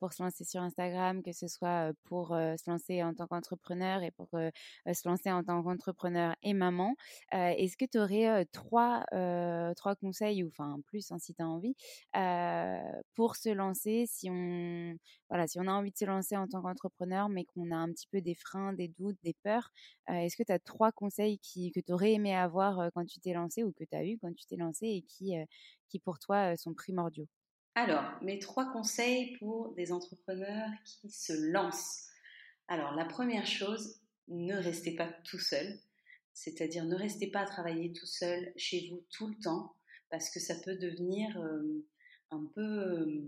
[0.00, 4.10] pour se lancer sur Instagram, que ce soit pour se lancer en tant qu'entrepreneur et
[4.10, 6.94] pour se lancer en tant qu'entrepreneur et maman.
[7.32, 9.04] Est-ce que tu aurais trois,
[9.76, 11.74] trois conseils, ou enfin plus hein, si tu as envie,
[13.14, 14.96] pour se lancer si on,
[15.28, 17.90] voilà, si on a envie de se lancer en tant qu'entrepreneur, mais qu'on a un
[17.90, 19.70] petit peu des freins, des doutes des peurs.
[20.08, 23.32] Est-ce que tu as trois conseils qui, que tu aurais aimé avoir quand tu t'es
[23.32, 25.34] lancé ou que tu as eu quand tu t'es lancé et qui,
[25.88, 27.28] qui pour toi sont primordiaux?
[27.74, 32.08] Alors, mes trois conseils pour des entrepreneurs qui se lancent.
[32.68, 35.78] Alors, la première chose, ne restez pas tout seul.
[36.32, 39.74] C'est-à-dire, ne restez pas à travailler tout seul chez vous tout le temps,
[40.10, 41.36] parce que ça peut devenir
[42.30, 43.24] un peu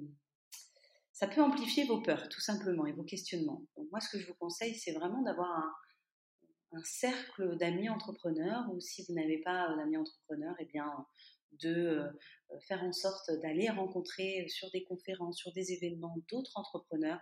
[1.16, 3.62] ça peut amplifier vos peurs, tout simplement, et vos questionnements.
[3.90, 9.02] Moi, ce que je vous conseille, c'est vraiment d'avoir un, cercle d'amis entrepreneurs, ou si
[9.08, 10.92] vous n'avez pas d'amis entrepreneurs, eh bien,
[11.52, 17.20] de euh, faire en sorte d'aller rencontrer sur des conférences, sur des événements d'autres entrepreneurs,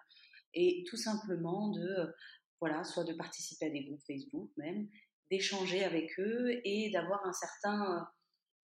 [0.54, 2.12] et tout simplement de,
[2.58, 4.88] voilà, soit de participer à des groupes Facebook même,
[5.30, 8.08] d'échanger avec eux et d'avoir un certain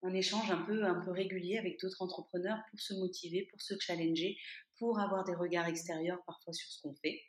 [0.02, 3.74] un échange un peu, un peu régulier avec d'autres entrepreneurs pour se motiver, pour se
[3.78, 4.36] challenger,
[4.80, 7.22] pour avoir des regards extérieurs parfois sur ce qu'on fait.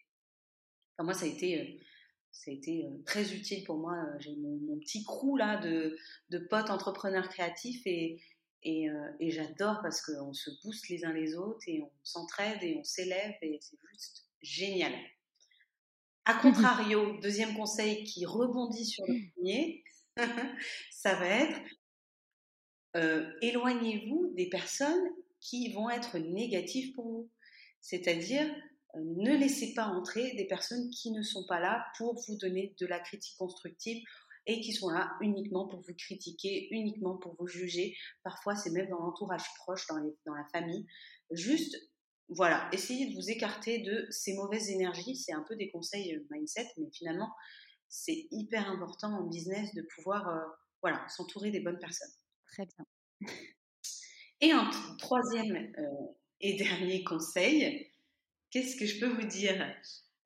[0.96, 1.80] Enfin, moi, ça a été, euh,
[2.32, 3.94] ça a été euh, très utile pour moi.
[3.94, 5.98] Euh, j'ai mon, petit crew là de,
[6.30, 8.20] de potes entrepreneurs créatifs et,
[8.64, 8.88] et,
[9.20, 12.84] et j'adore parce qu'on se booste les uns les autres et on s'entraide et on
[12.84, 14.94] s'élève et c'est juste génial.
[16.26, 19.84] A contrario, deuxième conseil qui rebondit sur le premier,
[20.92, 21.60] ça va être
[23.42, 27.30] éloignez-vous des personnes qui vont être négatives pour vous.
[27.82, 28.48] C'est-à-dire,
[28.96, 32.76] euh, ne laissez pas entrer des personnes qui ne sont pas là pour vous donner
[32.80, 34.04] de la critique constructive
[34.48, 37.96] et qui sont là uniquement pour vous critiquer, uniquement pour vous juger.
[38.24, 40.86] Parfois, c'est même dans l'entourage proche, dans, dans la famille.
[41.32, 41.78] Juste,
[42.28, 45.16] voilà, essayez de vous écarter de ces mauvaises énergies.
[45.16, 47.32] C'est un peu des conseils euh, mindset, mais finalement,
[47.88, 50.40] c'est hyper important en business de pouvoir euh,
[50.82, 52.12] voilà, s'entourer des bonnes personnes.
[52.48, 53.30] Très bien.
[54.40, 55.72] Et un troisième
[56.42, 57.90] et dernier conseil,
[58.50, 59.66] qu'est-ce que je peux vous dire?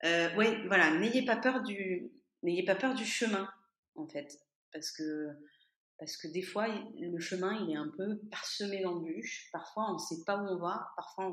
[0.04, 2.10] Euh, Oui, voilà, n'ayez pas peur du,
[2.42, 3.48] n'ayez pas peur du chemin,
[3.94, 4.40] en fait,
[4.72, 5.28] parce que
[5.98, 9.48] parce que des fois le chemin il est un peu parsemé d'embûches.
[9.50, 11.32] Parfois on ne sait pas où on va, parfois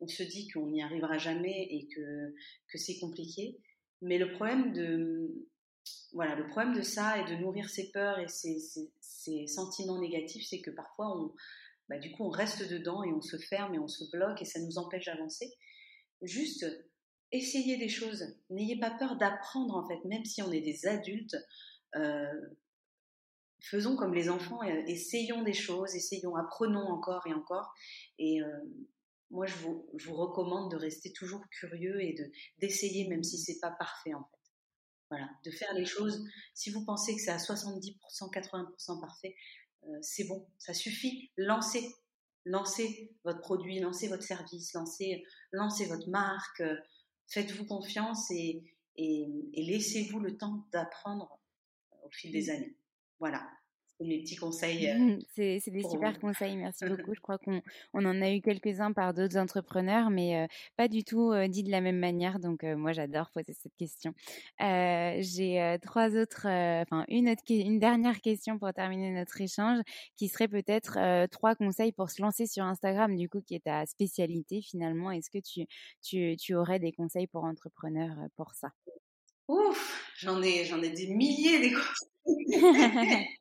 [0.00, 2.34] on, se dit qu'on n'y arrivera jamais et que
[2.68, 3.58] que c'est compliqué.
[4.00, 5.46] Mais le problème de
[6.12, 8.58] voilà, le problème de ça et de nourrir ses peurs et ses,
[9.00, 11.34] ses sentiments négatifs, c'est que parfois on,
[11.90, 14.44] bah, du coup, on reste dedans et on se ferme et on se bloque et
[14.44, 15.52] ça nous empêche d'avancer.
[16.22, 16.64] Juste,
[17.32, 18.24] essayez des choses.
[18.48, 21.36] N'ayez pas peur d'apprendre, en fait, même si on est des adultes.
[21.96, 22.32] Euh,
[23.58, 27.74] faisons comme les enfants, euh, essayons des choses, essayons, apprenons encore et encore.
[28.20, 28.46] Et euh,
[29.32, 32.30] moi, je vous, recommande de rester toujours curieux et de
[32.60, 34.36] d'essayer, même si c'est pas parfait, en fait.
[35.10, 36.24] Voilà, de faire les choses.
[36.54, 37.96] Si vous pensez que c'est à 70%,
[38.32, 39.34] 80% parfait,
[40.02, 41.30] c'est bon, ça suffit.
[41.36, 41.94] Lancez,
[42.44, 46.76] lancez votre produit, lancez votre service, lancez, lancez votre marque, euh,
[47.28, 48.62] faites-vous confiance et,
[48.96, 51.40] et laissez-vous le temps d'apprendre
[51.92, 52.76] euh, au fil des années.
[53.18, 53.46] Voilà
[54.04, 54.88] mes petits conseils.
[54.88, 57.14] Euh, c'est des super conseils, merci beaucoup.
[57.14, 60.46] Je crois qu'on on en a eu quelques-uns par d'autres entrepreneurs, mais euh,
[60.76, 62.38] pas du tout euh, dit de la même manière.
[62.38, 64.14] Donc moi, j'adore poser cette question.
[64.58, 69.80] J'ai trois autres, enfin une, autre, une dernière question pour terminer notre échange,
[70.16, 73.86] qui serait peut-être trois conseils pour se lancer sur Instagram, du coup, qui est ta
[73.86, 75.10] spécialité finalement.
[75.10, 75.66] Est-ce que tu,
[76.02, 78.72] tu, tu aurais des conseils pour entrepreneurs pour ça?
[79.48, 83.26] Ouf, j'en ai, j'en ai des milliers des conseils.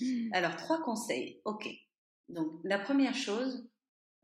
[0.00, 1.40] Euh, alors, trois conseils.
[1.44, 1.68] Ok.
[2.28, 3.68] Donc, la première chose,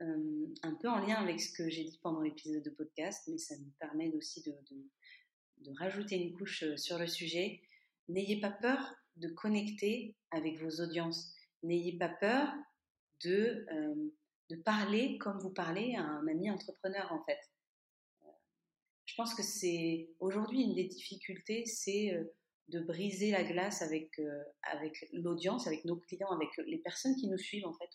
[0.00, 3.38] euh, un peu en lien avec ce que j'ai dit pendant l'épisode de podcast, mais
[3.38, 4.54] ça me permet aussi de,
[5.64, 7.60] de, rajouter une couche euh, sur le sujet.
[8.08, 11.34] N'ayez pas peur de connecter avec vos audiences.
[11.62, 12.52] N'ayez pas peur
[13.24, 13.66] de,
[14.50, 17.40] de parler comme vous parlez à un ami entrepreneur, en fait.
[19.06, 22.12] Je pense que c'est aujourd'hui une des difficultés, c'est
[22.68, 27.28] de briser la glace avec, euh, avec l'audience, avec nos clients, avec les personnes qui
[27.28, 27.90] nous suivent en fait.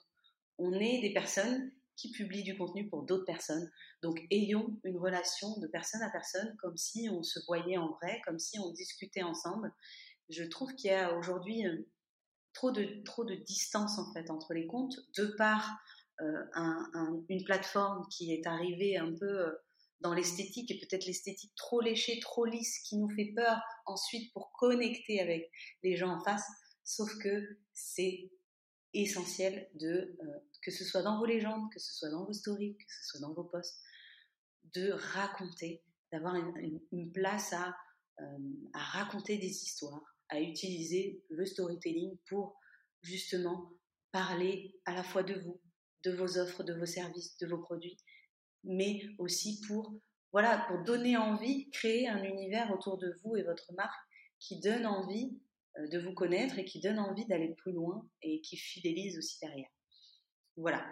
[0.58, 3.70] On est des personnes qui publient du contenu pour d'autres personnes.
[4.02, 8.22] Donc ayons une relation de personne à personne comme si on se voyait en vrai,
[8.26, 9.72] comme si on discutait ensemble.
[10.30, 11.78] Je trouve qu'il y a aujourd'hui euh,
[12.54, 15.78] trop de, trop de distance en fait entre les comptes de par
[16.22, 16.44] euh,
[17.30, 19.54] une plateforme qui est arrivée un peu
[20.02, 24.52] dans l'esthétique et peut-être l'esthétique trop léchée, trop lisse qui nous fait peur ensuite pour
[24.54, 25.50] connecter avec
[25.84, 26.46] les gens en face.
[26.84, 28.32] Sauf que c'est
[28.94, 32.76] essentiel de, euh, que ce soit dans vos légendes, que ce soit dans vos stories,
[32.76, 33.80] que ce soit dans vos posts,
[34.74, 38.24] de raconter, d'avoir une, place euh,
[38.74, 42.60] à raconter des histoires, à utiliser le storytelling pour
[43.02, 43.72] justement
[44.12, 45.62] parler à la fois de vous,
[46.04, 47.98] de vos offres, de vos services, de vos produits,
[48.64, 49.94] mais aussi pour
[50.32, 54.00] voilà, pour donner envie, créer un univers autour de vous et votre marque
[54.40, 55.38] qui donne envie
[55.78, 59.40] euh, de vous connaître et qui donne envie d'aller plus loin et qui fidélise aussi
[59.42, 59.70] derrière.
[60.56, 60.86] Voilà.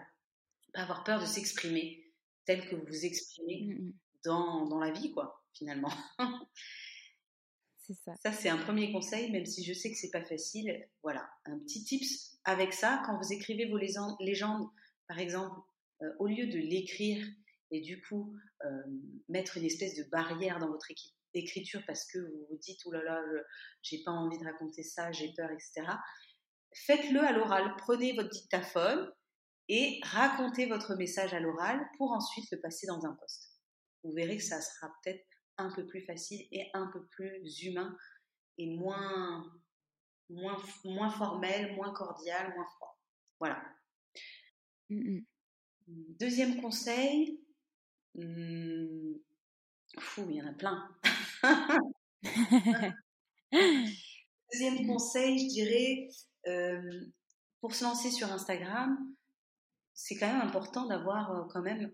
[0.74, 2.06] Pas avoir peur de s'exprimer
[2.46, 3.94] tel que vous vous exprimez mmh,
[4.26, 5.92] dans, dans la vie, quoi, finalement.
[7.78, 8.14] c'est ça.
[8.22, 10.88] Ça, c'est un premier conseil, même si je sais que c'est pas facile.
[11.02, 14.70] Voilà, un petit tips avec ça, quand vous écrivez vos légendes,
[15.08, 15.60] par exemple,
[16.02, 17.26] euh, au lieu de l'écrire
[17.72, 18.84] et du coup euh,
[19.28, 20.88] mettre une espèce de barrière dans votre
[21.34, 23.22] écriture parce que vous vous dites oh là là,
[23.82, 25.86] j'ai pas envie de raconter ça, j'ai peur, etc.
[26.74, 27.76] Faites-le à l'oral.
[27.78, 29.12] Prenez votre dictaphone
[29.68, 33.60] et racontez votre message à l'oral pour ensuite le passer dans un poste.
[34.04, 35.26] Vous verrez que ça sera peut-être
[35.58, 37.96] un peu plus facile et un peu plus humain
[38.58, 39.46] et moins,
[40.30, 43.00] moins, moins formel, moins cordial, moins froid.
[43.40, 43.62] Voilà.
[44.90, 45.20] Mmh
[45.88, 47.44] Deuxième conseil,
[48.16, 49.14] mmh,
[49.98, 50.90] fou, il y en a plein.
[54.52, 56.08] Deuxième conseil, je dirais,
[56.48, 57.06] euh,
[57.62, 58.98] pour se lancer sur Instagram,
[59.94, 61.92] c'est quand même important d'avoir quand même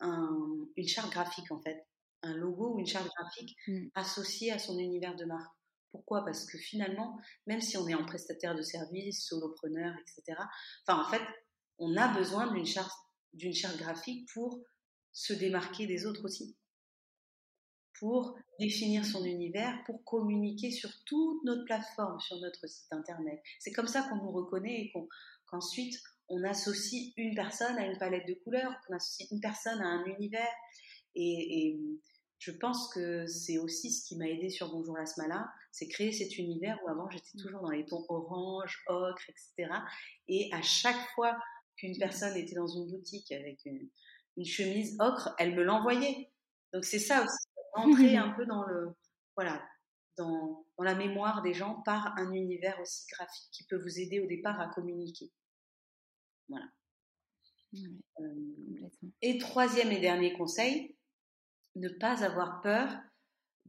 [0.00, 1.86] une charte graphique en fait,
[2.22, 3.88] un logo ou une charte graphique mmh.
[3.94, 5.52] associée à son univers de marque.
[5.90, 6.24] Pourquoi?
[6.24, 10.38] Parce que finalement, même si on est en prestataire de services, solopreneur, etc.,
[10.86, 11.22] enfin en fait,
[11.78, 12.92] on a besoin d'une charte,
[13.32, 14.60] d'une charte graphique pour
[15.16, 16.54] se démarquer des autres aussi,
[17.98, 23.40] pour définir son univers, pour communiquer sur toute notre plateforme, sur notre site internet.
[23.58, 24.92] C'est comme ça qu'on nous reconnaît et
[25.46, 25.98] qu'ensuite
[26.28, 30.04] on associe une personne à une palette de couleurs, qu'on associe une personne à un
[30.04, 30.52] univers.
[31.14, 31.80] Et,
[32.38, 36.12] je pense que c'est aussi ce qui m'a aidé sur Bonjour la Smala, c'est créer
[36.12, 39.72] cet univers où avant j'étais toujours dans les tons orange, ocre, etc.
[40.28, 41.34] Et à chaque fois
[41.76, 43.88] qu'une personne était dans une boutique avec une,
[44.44, 46.30] chemise ocre, elle me l'envoyait.
[46.72, 48.88] Donc c'est ça aussi, entrer un peu dans le,
[49.36, 49.62] voilà,
[50.18, 54.20] dans, dans, la mémoire des gens par un univers aussi graphique qui peut vous aider
[54.20, 55.30] au départ à communiquer.
[56.48, 56.66] Voilà.
[57.74, 58.90] Euh,
[59.22, 60.96] et troisième et dernier conseil,
[61.74, 62.92] ne pas avoir peur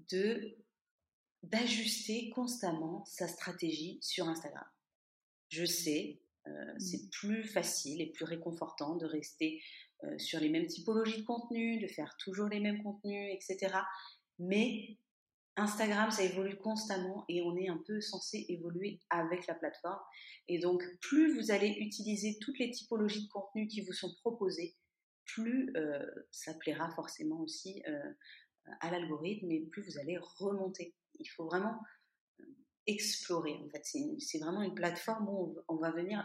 [0.09, 0.55] de
[1.43, 4.65] d'ajuster constamment sa stratégie sur Instagram.
[5.49, 6.80] Je sais, euh, mmh.
[6.80, 9.61] c'est plus facile et plus réconfortant de rester
[10.04, 13.76] euh, sur les mêmes typologies de contenu, de faire toujours les mêmes contenus, etc.
[14.39, 14.98] Mais
[15.56, 20.00] Instagram, ça évolue constamment et on est un peu censé évoluer avec la plateforme.
[20.48, 24.76] Et donc, plus vous allez utiliser toutes les typologies de contenu qui vous sont proposées,
[25.26, 27.84] plus euh, ça plaira forcément aussi
[28.82, 30.93] à l'algorithme et plus vous allez remonter.
[31.20, 31.80] Il faut vraiment
[32.86, 33.54] explorer.
[33.66, 33.84] En fait,
[34.20, 36.24] c'est vraiment une plateforme où on va venir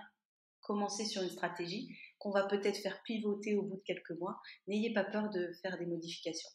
[0.62, 4.40] commencer sur une stratégie qu'on va peut-être faire pivoter au bout de quelques mois.
[4.68, 6.50] N'ayez pas peur de faire des modifications.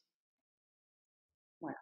[1.60, 1.78] Voilà.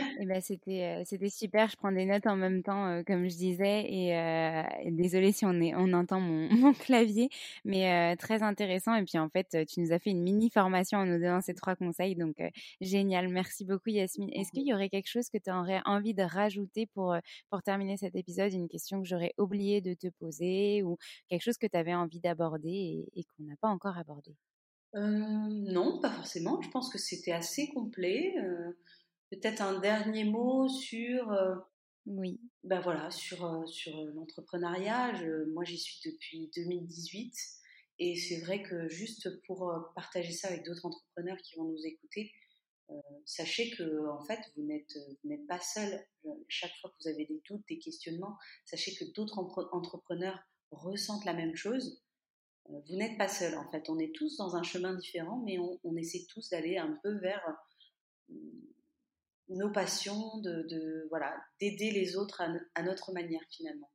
[0.00, 0.16] Mmh, mmh.
[0.20, 1.68] Eh ben, c'était, c'était super.
[1.68, 3.84] Je prends des notes en même temps, comme je disais.
[3.88, 7.28] Et, euh, désolée si on, est, on entend mon, mon clavier,
[7.64, 8.94] mais très intéressant.
[8.94, 11.54] Et puis en fait, tu nous as fait une mini formation en nous donnant ces
[11.54, 12.14] trois conseils.
[12.16, 12.36] Donc
[12.80, 13.28] génial.
[13.28, 14.30] Merci beaucoup, Yasmine.
[14.32, 17.16] Est-ce qu'il y aurait quelque chose que tu aurais envie de rajouter pour,
[17.50, 20.96] pour terminer cet épisode Une question que j'aurais oublié de te poser ou
[21.28, 24.34] quelque chose que tu avais envie d'aborder et, qu'on n'a pas encore abordé?
[24.94, 26.60] Non, pas forcément.
[26.60, 28.34] Je pense que c'était assez complet.
[29.30, 31.30] Peut-être un dernier mot sur.
[31.32, 31.54] Euh,
[32.06, 32.40] oui.
[32.64, 35.12] Ben voilà, sur, euh, sur euh, l'entrepreneuriat.
[35.52, 37.32] moi, j'y suis depuis 2018.
[38.00, 42.32] Et c'est vrai que juste pour partager ça avec d'autres entrepreneurs qui vont nous écouter,
[43.26, 46.02] sachez que en fait, vous n'êtes, n'êtes pas seul.
[46.48, 49.38] Chaque fois que vous avez des doutes, des questionnements, sachez que d'autres
[49.72, 52.02] entrepreneurs ressentent la même chose.
[52.70, 53.54] vous n'êtes pas seul.
[53.58, 56.78] En fait, on est tous dans un chemin différent, mais on, on essaie tous d'aller
[56.78, 57.44] un peu vers
[59.50, 62.42] nos passions, de, voilà, d'aider les autres
[62.74, 63.90] à, notre manière finalement.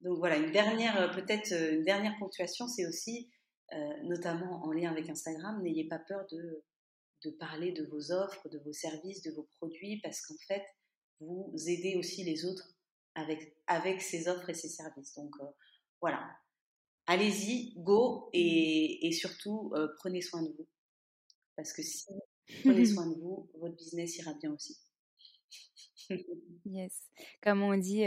[0.00, 3.30] Donc voilà, une dernière, euh, peut-être euh, une dernière ponctuation, c'est aussi,
[3.72, 6.64] euh, notamment en lien avec Instagram, n'ayez pas peur de,
[7.24, 10.64] de parler de vos offres, de vos services, de vos produits, parce qu'en fait,
[11.20, 12.76] vous aidez aussi les autres
[13.14, 15.14] avec, avec ces offres et ces services.
[15.14, 15.34] Donc
[16.00, 16.28] voilà,
[17.06, 20.68] allez-y, go, et, et surtout, prenez soin de vous.
[21.56, 22.12] Parce que si
[22.64, 24.76] Prenez soin de vous, votre business ira bien aussi.
[26.68, 27.00] Yes.
[27.42, 28.02] Comme on dit,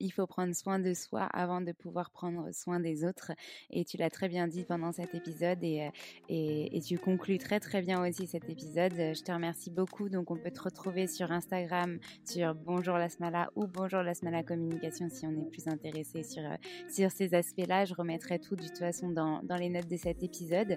[0.00, 3.32] il faut prendre soin de soi avant de pouvoir prendre soin des autres.
[3.70, 8.04] Et tu l'as très bien dit pendant cet épisode et, tu conclus très très bien
[8.04, 8.94] aussi cet épisode.
[8.94, 10.08] Je te remercie beaucoup.
[10.08, 14.42] Donc on peut te retrouver sur Instagram sur Bonjour la Smala ou Bonjour la Smala
[14.42, 16.42] Communication si on est plus intéressé sur,
[16.88, 17.84] sur ces aspects-là.
[17.84, 20.76] Je remettrai tout de toute façon dans, dans les notes de cet épisode.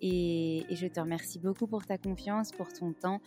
[0.00, 3.20] Et, je te remercie beaucoup pour ta confiance, pour ton temps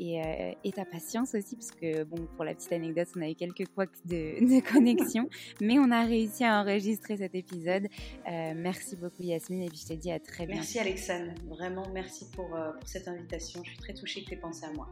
[0.00, 3.28] et, euh, et ta patience aussi parce que bon, pour la petite anecdote, on a
[3.28, 5.28] eu quelques couacs de, de connexion,
[5.60, 7.86] mais on a réussi à enregistrer cet épisode.
[8.26, 10.60] Euh, merci beaucoup Yasmine et puis je te dis à très bientôt.
[10.60, 13.62] Merci Alexandre, vraiment merci pour, euh, pour cette invitation.
[13.62, 14.88] Je suis très touchée que tu aies pensé à moi.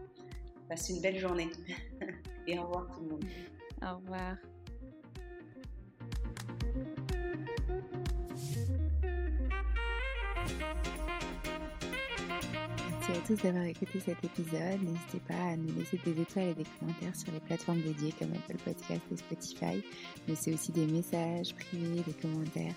[0.68, 1.48] Passe une belle journée
[2.46, 3.24] et au revoir tout le monde.
[3.82, 4.36] Au revoir.
[13.26, 14.82] Tous d'avoir écouté cet épisode.
[14.82, 18.32] N'hésitez pas à nous laisser des étoiles et des commentaires sur les plateformes dédiées comme
[18.32, 19.84] Apple Podcast et Spotify,
[20.26, 22.74] mais c'est aussi des messages privés, des commentaires.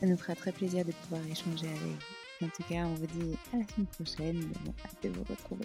[0.00, 2.46] Ça nous fera très plaisir de pouvoir échanger avec vous.
[2.46, 4.40] En tout cas, on vous dit à la semaine prochaine.
[4.64, 5.64] Bon, hâte de vous retrouver.